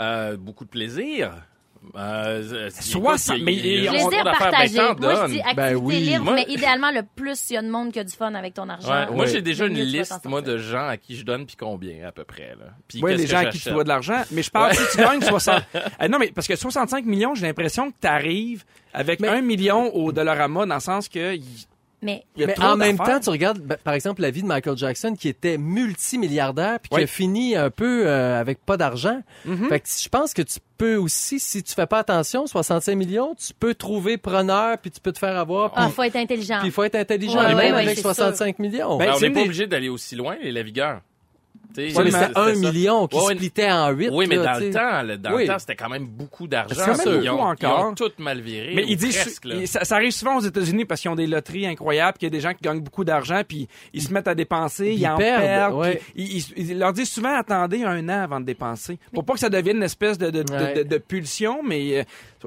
[0.00, 1.32] Euh, beaucoup de plaisir.
[1.96, 4.76] Euh, c'est- Soixante- écoute, mais il y a- Plaisir partagé.
[4.76, 5.96] Moi, je dis activité Ben oui.
[6.00, 8.54] libre, Moi- mais idéalement, le plus il y a de monde que du fun avec
[8.54, 8.88] ton argent.
[8.90, 12.06] Ouais, Moi, j'ai déjà une liste, moi, de gens à qui je donne puis combien,
[12.06, 12.50] à peu près.
[12.58, 12.66] Là.
[12.86, 14.22] Puis Oui, les gens à qui tu dois de l'argent.
[14.30, 15.62] Mais je parle, si tu gagnes 60...
[16.02, 19.40] Eh non, mais parce que 65 millions, j'ai l'impression que tu arrives avec Mais- un
[19.40, 21.36] million au Dollarama, dans le sens que...
[22.02, 25.14] Mais Mais en même temps, tu regardes, ben, par exemple, la vie de Michael Jackson,
[25.18, 27.02] qui était multimilliardaire, puis qui Oui.
[27.02, 29.20] a fini un peu euh, avec pas d'argent.
[29.44, 29.68] Mhm.
[29.68, 33.34] Fait que je pense que tu peux aussi, si tu fais pas attention, 65 millions,
[33.34, 36.58] tu peux trouver preneur, puis tu peux te faire avoir, il faut être intelligent.
[36.60, 38.96] puis il faut être intelligent, Ouais, même ouais, ouais, avec c'est 65 millions.
[38.96, 41.00] Ben, Ben, on n'est pas des- obligé d'aller aussi loin, les lavigueurs.
[41.00, 41.09] Tu sais,
[41.76, 44.10] Ouais, mais c'est- c'était un million qui Ouais, splittait en huit.
[44.12, 45.42] Oui, mais là, dans le temps, dans Oui.
[45.42, 46.74] le temps, c'était quand même beaucoup d'argent.
[46.74, 47.86] C'est quand même Ils Ils encore.
[47.90, 48.72] ont tout mal viré.
[48.74, 49.54] Mais ou il dit, presque, là.
[49.56, 52.30] il- ça, ça arrive souvent aux États-Unis parce qu'ils ont des loteries incroyables, qu'il y
[52.30, 55.06] a des gens qui gagnent beaucoup d'argent, puis ils se mettent à dépenser, ils, Ils
[55.08, 55.74] en perdent, perdent.
[55.74, 56.00] ouais.
[56.14, 59.34] puis ils, ils- ils leur disent souvent attendez un an avant de dépenser, pour pas
[59.34, 60.74] que ça devienne une espèce de, de, de- Ouais.
[60.74, 61.62] de- de pulsion.
[61.62, 62.02] Mais euh,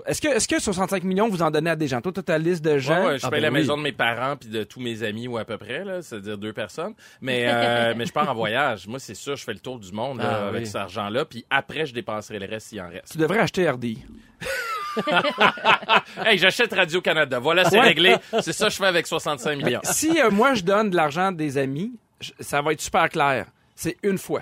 [0.08, 2.02] est-ce que est-ce que 65 millions vous en donnez à des gens?
[2.02, 3.02] Toi, as ta liste de gens.
[3.02, 3.60] Ouais, ouais, je Ah, paye ben la oui.
[3.60, 6.38] maison de mes parents puis de tous mes amis ou à peu près là, c'est-à-dire
[6.38, 6.94] deux personnes.
[7.22, 8.88] Mais euh, mais je pars en voyage.
[8.88, 10.66] Moi, c'est sûr, je fais le tour du monde là, Ah, avec oui.
[10.68, 13.12] cet argent-là, puis après je dépenserai le reste s'il en reste.
[13.12, 13.98] Tu devrais acheter RD.
[16.26, 17.40] hey, j'achète Radio Canada.
[17.40, 17.88] Voilà, c'est Ouais.
[17.88, 18.16] réglé.
[18.42, 19.82] C'est ça que je fais avec 65 millions.
[19.84, 23.48] si euh, moi je donne de l'argent des amis, je- ça va être super clair.
[23.76, 24.42] C'est une fois.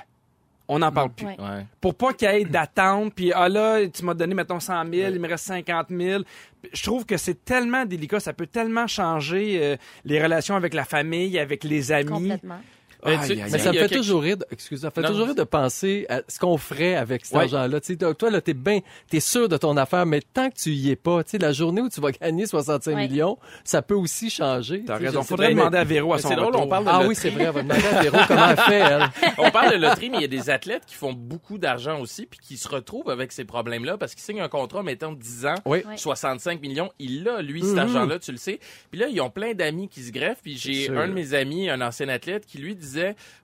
[0.67, 1.25] on n'en parle plus.
[1.25, 1.35] Ouais.
[1.37, 1.65] Ouais.
[1.81, 5.11] Pour pas qu'il y ait d'attente, puis ah là, tu m'as donné, mettons, 100 000,
[5.11, 6.23] il me reste 50 000.
[6.71, 10.85] Je trouve que c'est tellement délicat, ça peut tellement changer euh, les relations avec la
[10.85, 12.07] famille, avec les amis.
[12.09, 12.61] Complètement.
[13.05, 14.91] Mais Aïe, tu- aïe, Mais ça me fait quelque- toujours rire, de, excuse, ça me
[14.91, 15.07] fait Non.
[15.09, 17.43] toujours rire de penser à ce qu'on ferait avec cet Ouais.
[17.43, 17.79] argent-là.
[17.81, 20.55] Tu sais, donc, toi, là, t'es bien, t'es sûr de ton affaire, mais tant que
[20.55, 23.07] tu y es pas, tu sais, la journée où tu vas gagner 65 Ouais.
[23.07, 24.83] millions, ça peut aussi changer.
[24.85, 25.23] T'as raison.
[25.23, 26.61] Faudrait demander mais- à Véro à mais son c'est drôle, retour.
[26.63, 27.07] on parle de Ah loterie.
[27.09, 29.09] oui, c'est vrai, on va demander à Véro comment elle fait, elle.
[29.37, 32.25] On parle de loterie, mais il y a des athlètes qui font beaucoup d'argent aussi,
[32.25, 35.55] puis qui se retrouvent avec ces problèmes-là parce qu'ils signent un contrat, mettons, 10 ans,
[35.65, 35.83] Oui.
[35.87, 35.97] Ouais.
[35.97, 36.91] 65 millions.
[36.99, 37.79] Il a, lui, cet Mhm.
[37.79, 38.59] argent-là, tu le sais.
[38.91, 40.41] Puis là, ils ont plein d'amis qui se greffent.
[40.43, 42.90] Puis j'ai un de mes amis, un ancien athlète, qui lui disait,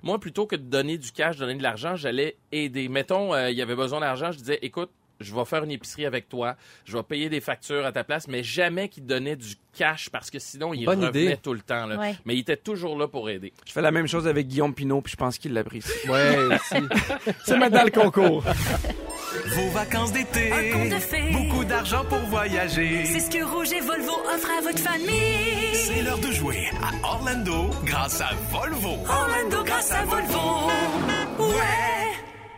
[0.04, 2.90] moi, plutôt que de donner du cash, donner de l'argent, j'allais aider.
[2.90, 6.30] Mettons, euh, il avait besoin d'argent, je disais, écoute, je vais faire une épicerie avec
[6.30, 10.10] toi, je vais payer des factures à ta place, mais jamais qu'il donnait du cash
[10.10, 11.38] parce que sinon, il Bonne revenait idée.
[11.38, 11.86] tout le temps.
[11.86, 11.98] Là.
[11.98, 12.16] Ouais.
[12.26, 13.54] Mais il était toujours là pour aider.
[13.66, 15.92] Je fais la même chose avec Guillaume Pinot, puis je pense qu'il l'apprécie.
[16.10, 16.76] Ouais, aussi.
[17.46, 18.44] C'est maintenant le concours.
[19.56, 20.52] Vos vacances d'été.
[20.52, 21.32] Un conte de fées.
[21.32, 23.06] Beaucoup d'argent pour voyager.
[23.06, 25.74] C'est ce que Rouge et Volvo offrent à votre famille.
[25.74, 28.98] C'est l'heure de jouer à Orlando grâce à Volvo.
[29.08, 30.68] Orlando grâce à Volvo.
[31.40, 32.17] Ouais.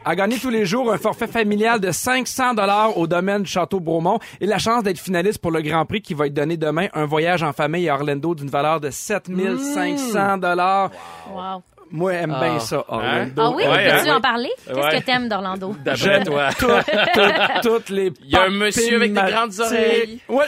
[0.09, 3.79] À gagner tous les jours un forfait familial de 500 dollars au domaine du Château
[3.79, 6.87] Bromont et la chance d'être finaliste pour le Grand Prix qui va être donné demain,
[6.95, 10.89] un voyage en famille à Orlando d'une valeur de 7500 dollars.
[11.91, 12.43] Moi, j'aime Ah.
[12.43, 13.31] bien ça, Orlando.
[13.37, 14.17] Ah oui, Ouais, peux-tu hein?
[14.17, 14.49] en parler?
[14.67, 14.99] Qu'est-ce Ouais.
[14.99, 15.75] que t'aimes d'Orlando?
[15.83, 16.49] D'après J'aime toi.
[16.59, 16.67] tout-
[17.13, 20.19] tout- toutes les Il y a un monsieur avec des grandes oreilles.
[20.29, 20.45] Ouais.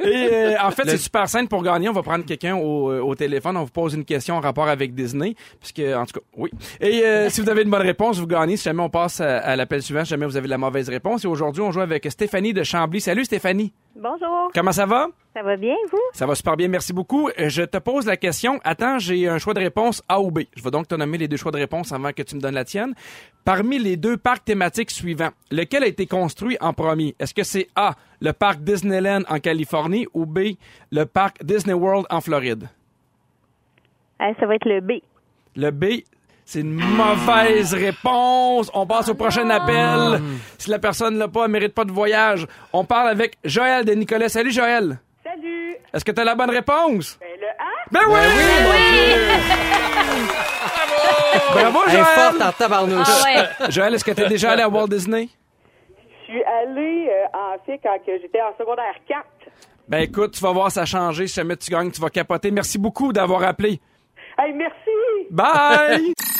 [0.00, 1.88] Et euh, en fait, c'est super simple pour gagner.
[1.88, 3.56] On va prendre quelqu'un au, euh, au téléphone.
[3.56, 5.34] On vous pose une question en rapport avec Disney.
[5.60, 6.50] Puisque, en tout cas, oui.
[6.80, 8.56] Et euh, si vous avez une bonne réponse, vous gagnez.
[8.56, 11.24] Si jamais on passe à, à l'appel suivant, si jamais vous avez la mauvaise réponse.
[11.24, 13.00] Et aujourd'hui, on joue avec Stéphanie de Chambly.
[13.00, 13.72] Salut Stéphanie.
[14.00, 15.08] Bonjour, Comment ça va?
[15.34, 15.98] ça va bien, vous?
[16.12, 17.28] Ça va super bien, merci beaucoup.
[17.30, 18.60] Euh, Je te pose la question.
[18.62, 20.40] Attends, j'ai un choix de réponse A ou B.
[20.56, 22.54] Je vais donc te nommer les deux choix de réponse avant que tu me donnes
[22.54, 22.94] la tienne.
[23.44, 27.16] Parmi les deux parcs thématiques suivants, lequel a été construit en premier?
[27.18, 30.40] Est-ce que c'est A, le parc Disneyland en Californie ou B,
[30.92, 32.68] le parc Disney World en Floride?
[34.20, 35.00] Euh, ça va être le B.
[35.56, 36.02] Le B,
[36.48, 38.70] c'est une mauvaise réponse.
[38.72, 40.18] On passe au prochain appel.
[40.56, 42.46] Si la personne l'a pas, elle mérite pas de voyage.
[42.72, 44.30] On parle avec Joël de Nicolas.
[44.30, 44.98] Salut Joël.
[45.22, 45.74] Salut!
[45.92, 47.18] Est-ce que tu as la bonne réponse?
[47.20, 47.84] Ben, le A?
[47.90, 48.14] Ben oui!
[51.52, 52.48] Bravo, Elle est forte Joël!
[52.48, 53.06] en tabarnouche.
[53.10, 53.70] Ah ouais.
[53.70, 55.28] Joël, est-ce que tu es déjà allé à Walt Disney?
[56.28, 59.20] Je suis allée euh, en fait quand que j'étais en secondaire 4.
[59.86, 61.26] Ben écoute, tu vas voir ça changer.
[61.26, 62.50] Si jamais tu gagnes, tu vas capoter.
[62.50, 63.78] Merci beaucoup d'avoir appelé.
[64.38, 65.26] Hey, merci!
[65.30, 66.14] Bye!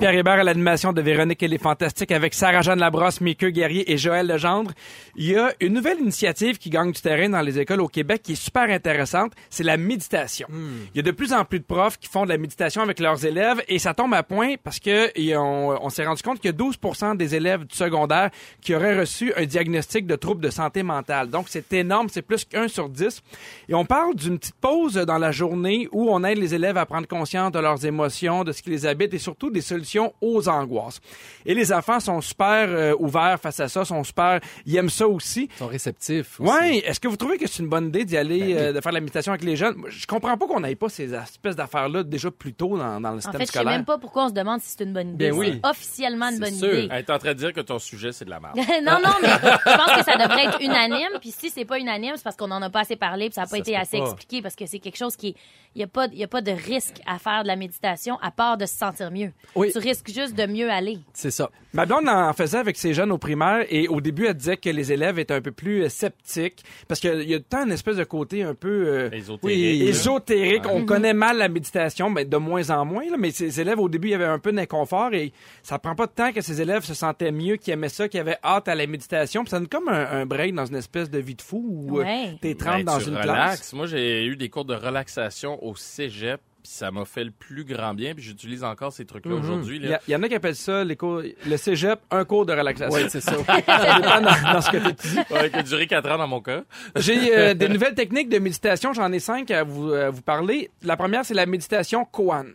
[0.00, 3.98] Pierre Hébert à l'animation de Véronique et les Fantastiques avec Sarah-Jeanne Labrosse, Mickey Guerrier et
[3.98, 4.70] Joël Legendre.
[5.14, 8.22] Il y a une nouvelle initiative qui gagne du terrain dans les écoles au Québec
[8.22, 9.32] qui est super intéressante.
[9.50, 10.48] C'est la méditation.
[10.94, 12.98] Il y a de plus en plus de profs qui font de la méditation avec
[12.98, 16.48] leurs élèves et ça tombe à point parce que on, on s'est rendu compte qu'il
[16.48, 16.78] y a 12
[17.16, 18.30] des élèves du secondaire
[18.62, 21.28] qui auraient reçu un diagnostic de trouble de santé mentale.
[21.28, 22.08] Donc, c'est énorme.
[22.10, 23.20] C'est plus qu'un sur 10.
[23.68, 26.86] Et on parle d'une petite pause dans la journée où on aide les élèves à
[26.86, 30.48] prendre conscience de leurs émotions, de ce qui les habite et surtout des solutions aux
[30.48, 31.00] angoisses.
[31.46, 35.08] Et les enfants sont super euh, ouverts face à ça, sont super, ils aiment ça
[35.08, 35.48] aussi.
[35.54, 36.40] Ils sont réceptifs.
[36.40, 36.50] aussi.
[36.50, 38.92] Ouais, est-ce que vous trouvez que c'est une bonne idée d'y aller, euh, de faire
[38.92, 39.76] la méditation avec les jeunes?
[39.88, 43.16] Je comprends pas qu'on n'ait pas ces espèces d'affaires-là déjà plus tôt dans, dans le
[43.18, 43.72] En système fait, je sais scolaire.
[43.72, 45.30] même pas pourquoi on se demande si c'est une bonne idée.
[45.30, 45.60] Ben oui.
[45.62, 46.68] C'est officiellement une bonne sûr.
[46.68, 46.88] idée.
[46.90, 48.56] Elle est en train de dire que ton sujet, c'est de la merde.
[48.82, 51.18] non, non, mais je pense que ça devrait être unanime.
[51.20, 53.42] Puis si c'est pas unanime, c'est parce qu'on en a pas assez parlé, puis ça
[53.42, 54.04] a pas Ça été assez pas.
[54.04, 55.34] expliqué, parce que c'est quelque chose qui,
[55.74, 58.18] il y a pas, il y a pas de risque à faire de la méditation
[58.22, 59.32] à part de se sentir mieux.
[59.54, 59.72] Oui.
[59.72, 60.98] Tu risques juste de mieux aller.
[61.12, 61.50] C'est ça.
[61.72, 64.68] Ma blonde en faisait avec ses jeunes au primaire et au début, elle disait que
[64.70, 67.96] les élèves étaient un peu plus euh, sceptiques parce qu'il y a tant une espèce
[67.96, 70.64] de côté un peu euh, Ésotérique.
[70.68, 73.04] On connaît mal la méditation, mais de moins en moins.
[73.10, 73.16] là.
[73.18, 76.06] mais ces élèves, au début, il y avait un peu d'inconfort et ça prend pas
[76.06, 78.74] de temps que ces élèves se sentaient mieux, qui aimaient ça, qui avaient hâte à
[78.74, 79.42] la méditation.
[79.44, 82.00] Puis ça donne comme un, un break dans une espèce de vie de fou où
[82.00, 82.36] euh, Ouais.
[82.40, 83.26] t'es trempé Ben, dans tu une relaxes.
[83.26, 83.72] classe.
[83.74, 87.64] Moi, j'ai eu des cours de relaxation au cégep, puis ça m'a fait le plus
[87.64, 89.80] grand bien, puis j'utilise encore ces trucs-là aujourd'hui.
[89.82, 92.94] Il y, en a qui appellent ça les cours, le cégep, un cours de relaxation.
[92.94, 93.32] Oui, c'est ça.
[93.46, 96.40] ça dépend dans, dans ce que tu Ouais, qui a duré 4 ans dans mon
[96.40, 96.62] cas.
[96.96, 98.92] J'ai euh, des nouvelles techniques de méditation.
[98.92, 100.70] J'en ai cinq à vous, à vous parler.
[100.82, 102.52] La première, c'est la méditation Koan.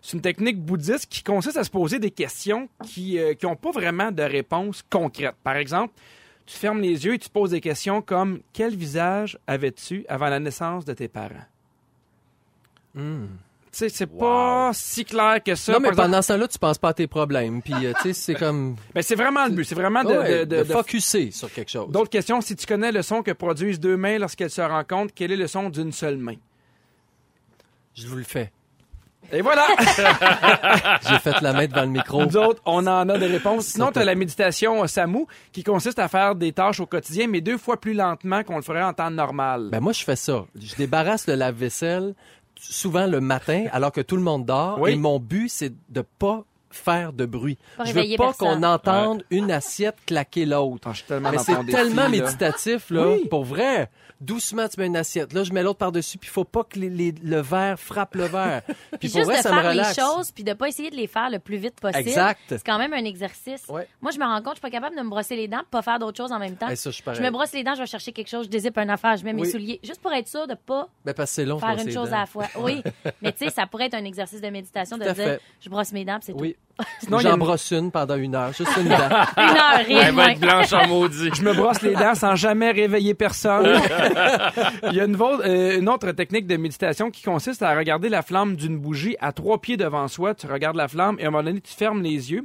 [0.00, 4.12] C'est une technique bouddhiste qui consiste à se poser des questions qui n'ont pas vraiment
[4.12, 5.34] de réponse concrète.
[5.42, 5.92] Par exemple,
[6.46, 10.38] tu fermes les yeux et tu poses des questions comme quel visage avais-tu avant la
[10.38, 11.34] naissance de tes parents?
[12.94, 13.02] Tu
[13.72, 15.72] sais, c'est pas si clair que ça.
[15.72, 17.60] non, mais pendant ce temps-là, tu penses pas à tes problèmes.
[17.62, 18.76] Puis, euh, tu sais, c'est comme...
[18.94, 19.64] Ben, c'est vraiment le but.
[19.64, 21.90] C'est vraiment de, Ouais, de- de- de de focusser sur quelque chose.
[21.90, 25.32] D'autres questions, si tu connais le son que produisent deux mains lorsqu'elles se rencontrent, quel
[25.32, 26.36] est le son d'une seule main?
[27.94, 28.52] Je vous le fais.
[29.32, 29.66] Et voilà!
[31.08, 32.24] J'ai fait la main devant le micro.
[32.24, 33.66] Nous autres, on en a des réponses.
[33.66, 37.26] Sinon, tu as la méditation euh, SAMU qui consiste à faire des tâches au quotidien,
[37.28, 39.68] mais deux fois plus lentement qu'on le ferait en temps normal.
[39.70, 40.46] Ben moi, je fais ça.
[40.58, 42.14] Je débarrasse le lave-vaisselle
[42.58, 44.80] souvent le matin, alors que tout le monde dort.
[44.80, 44.92] Oui.
[44.92, 47.58] Et mon but, c'est de pas faire de bruit.
[47.76, 50.76] Pas je veux pas qu'on entende une assiette claquer l'autre.
[50.88, 52.08] Attends, je suis tellement Mais c'est tellement là.
[52.08, 53.08] méditatif, là.
[53.12, 53.26] Oui.
[53.28, 53.90] Pour vrai.
[54.20, 55.32] Doucement, tu mets une assiette.
[55.32, 58.16] Là, je mets l'autre par-dessus, puis il faut pas que les- les- le verre frappe
[58.16, 58.62] le verre.
[58.66, 60.90] Puis Puis pour juste vrai, de ça me faire les choses, puis de pas essayer
[60.90, 62.00] de les faire le plus vite possible.
[62.08, 62.40] Exact.
[62.48, 63.62] C'est quand même un exercice.
[63.68, 63.86] Ouais.
[64.00, 65.82] Moi, je me rends compte, je suis pas capable de me brosser les dents, pas
[65.82, 66.66] faire d'autres choses en même temps.
[66.74, 68.90] Ça, je je me brosse les dents, je vais chercher quelque chose, je dézippe une
[68.90, 69.50] affaire, je mets mes Oui.
[69.52, 71.60] souliers, juste pour être sûr de pas Ben, parce que c'est long.
[71.60, 72.46] faire une chose à la fois.
[72.58, 72.82] Oui,
[73.22, 75.92] mais tu sais, ça pourrait être un exercice de méditation de Tout dire, je brosse
[75.92, 76.56] mes dents, c'est Oui.
[77.00, 78.94] Sinon, J'en une- brosse une pendant une heure, juste une dent.
[79.36, 81.30] Une heure, rien Elle va être blanche en maudit.
[81.34, 83.66] Je me brosse les dents sans jamais réveiller personne.
[84.90, 88.08] Il y a une, vo- euh, une autre technique de méditation qui consiste à regarder
[88.08, 90.34] la flamme d'une bougie à trois pieds devant soi.
[90.36, 92.44] Tu regardes la flamme et à un moment donné, tu fermes les yeux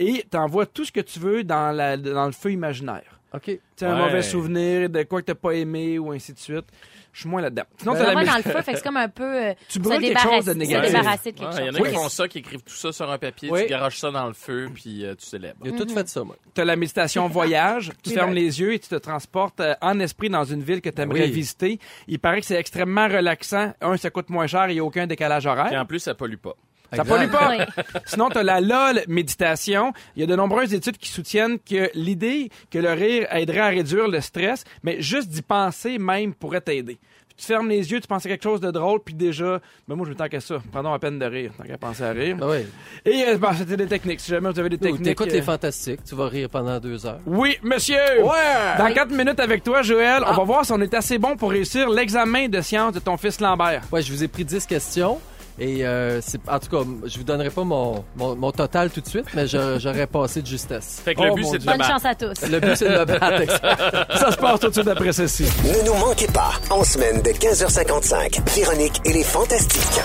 [0.00, 3.20] et tu envoies tout ce que tu veux dans, la, dans le feu imaginaire.
[3.32, 3.42] OK.
[3.44, 6.64] Tu sais, un mauvais souvenir, de quoi que t'as pas aimé ou ainsi de suite.
[7.12, 7.64] Je suis moins là-dedans.
[7.78, 9.78] Sinon, Ben, t'as la dans le feu, fait que c'est comme un peu euh, Tu
[9.80, 10.92] brûles quelque chose de négatif.
[10.92, 11.88] débarrasser de quelque Ouais, Il y en a Oui.
[11.88, 13.62] qui font ça, qui écrivent tout ça sur un papier, Oui.
[13.62, 15.58] tu garoches ça dans le feu, puis euh, tu célèbres.
[15.64, 16.36] Il a tout fait ça, moi.
[16.54, 17.90] T'as la méditation voyage.
[18.04, 18.36] Tu fermes ben.
[18.36, 21.24] les yeux et tu te transportes euh, en esprit dans une ville que tu aimerais
[21.24, 21.30] Oui.
[21.32, 21.78] visiter.
[22.06, 23.72] Il paraît que c'est extrêmement relaxant.
[23.80, 25.80] Un, ça coûte moins cher et il n'y a aucun décalage Puis horaire.
[25.80, 26.54] en plus, ça pollue pas.
[26.94, 27.50] Ça pollue pas.
[27.50, 27.64] Oui.
[28.06, 29.92] Sinon, tu as la LOL méditation.
[30.16, 33.68] Il y a de nombreuses études qui soutiennent que l'idée que le rire aiderait à
[33.68, 36.98] réduire le stress, mais juste d'y penser même pourrait t'aider.
[37.36, 40.04] Tu fermes les yeux, tu penses à quelque chose de drôle, puis déjà, ben moi
[40.06, 40.56] je veux tant qu'à ça.
[40.72, 42.36] Prenons la peine de rire, tant qu'à penser à rire.
[42.36, 42.66] Ben oui.
[43.04, 44.18] Et euh, bon, c'était des techniques.
[44.18, 45.04] Si jamais vous avez des techniques.
[45.04, 47.20] T'écoutes euh, les fantastiques, tu vas rire pendant deux heures.
[47.26, 47.94] Oui, monsieur!
[48.24, 48.76] Ouais!
[48.78, 50.32] Dans quatre minutes avec toi, Joël, Ah.
[50.32, 53.16] on va voir si on est assez bon pour réussir l'examen de sciences de ton
[53.16, 53.82] fils Lambert.
[53.92, 55.20] Ouais, je vous ai pris 10 questions.
[55.60, 59.00] Et euh, c'est en tout cas, je vous donnerai pas mon, mon, mon total tout
[59.00, 61.00] de suite, mais je- j'aurais passé de justesse.
[61.04, 62.48] Fait que le Oh, but, mon c'est de le Bonne chance à tous.
[62.48, 64.18] Le but, c'est de me battre.
[64.18, 65.44] Ça se passe tout de suite après ceci.
[65.64, 70.00] Ne nous manquez pas, en semaine de 15h55, Véronique et les Fantastiques.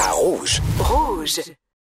[0.00, 0.62] À Rouge.
[0.78, 1.40] Rouge.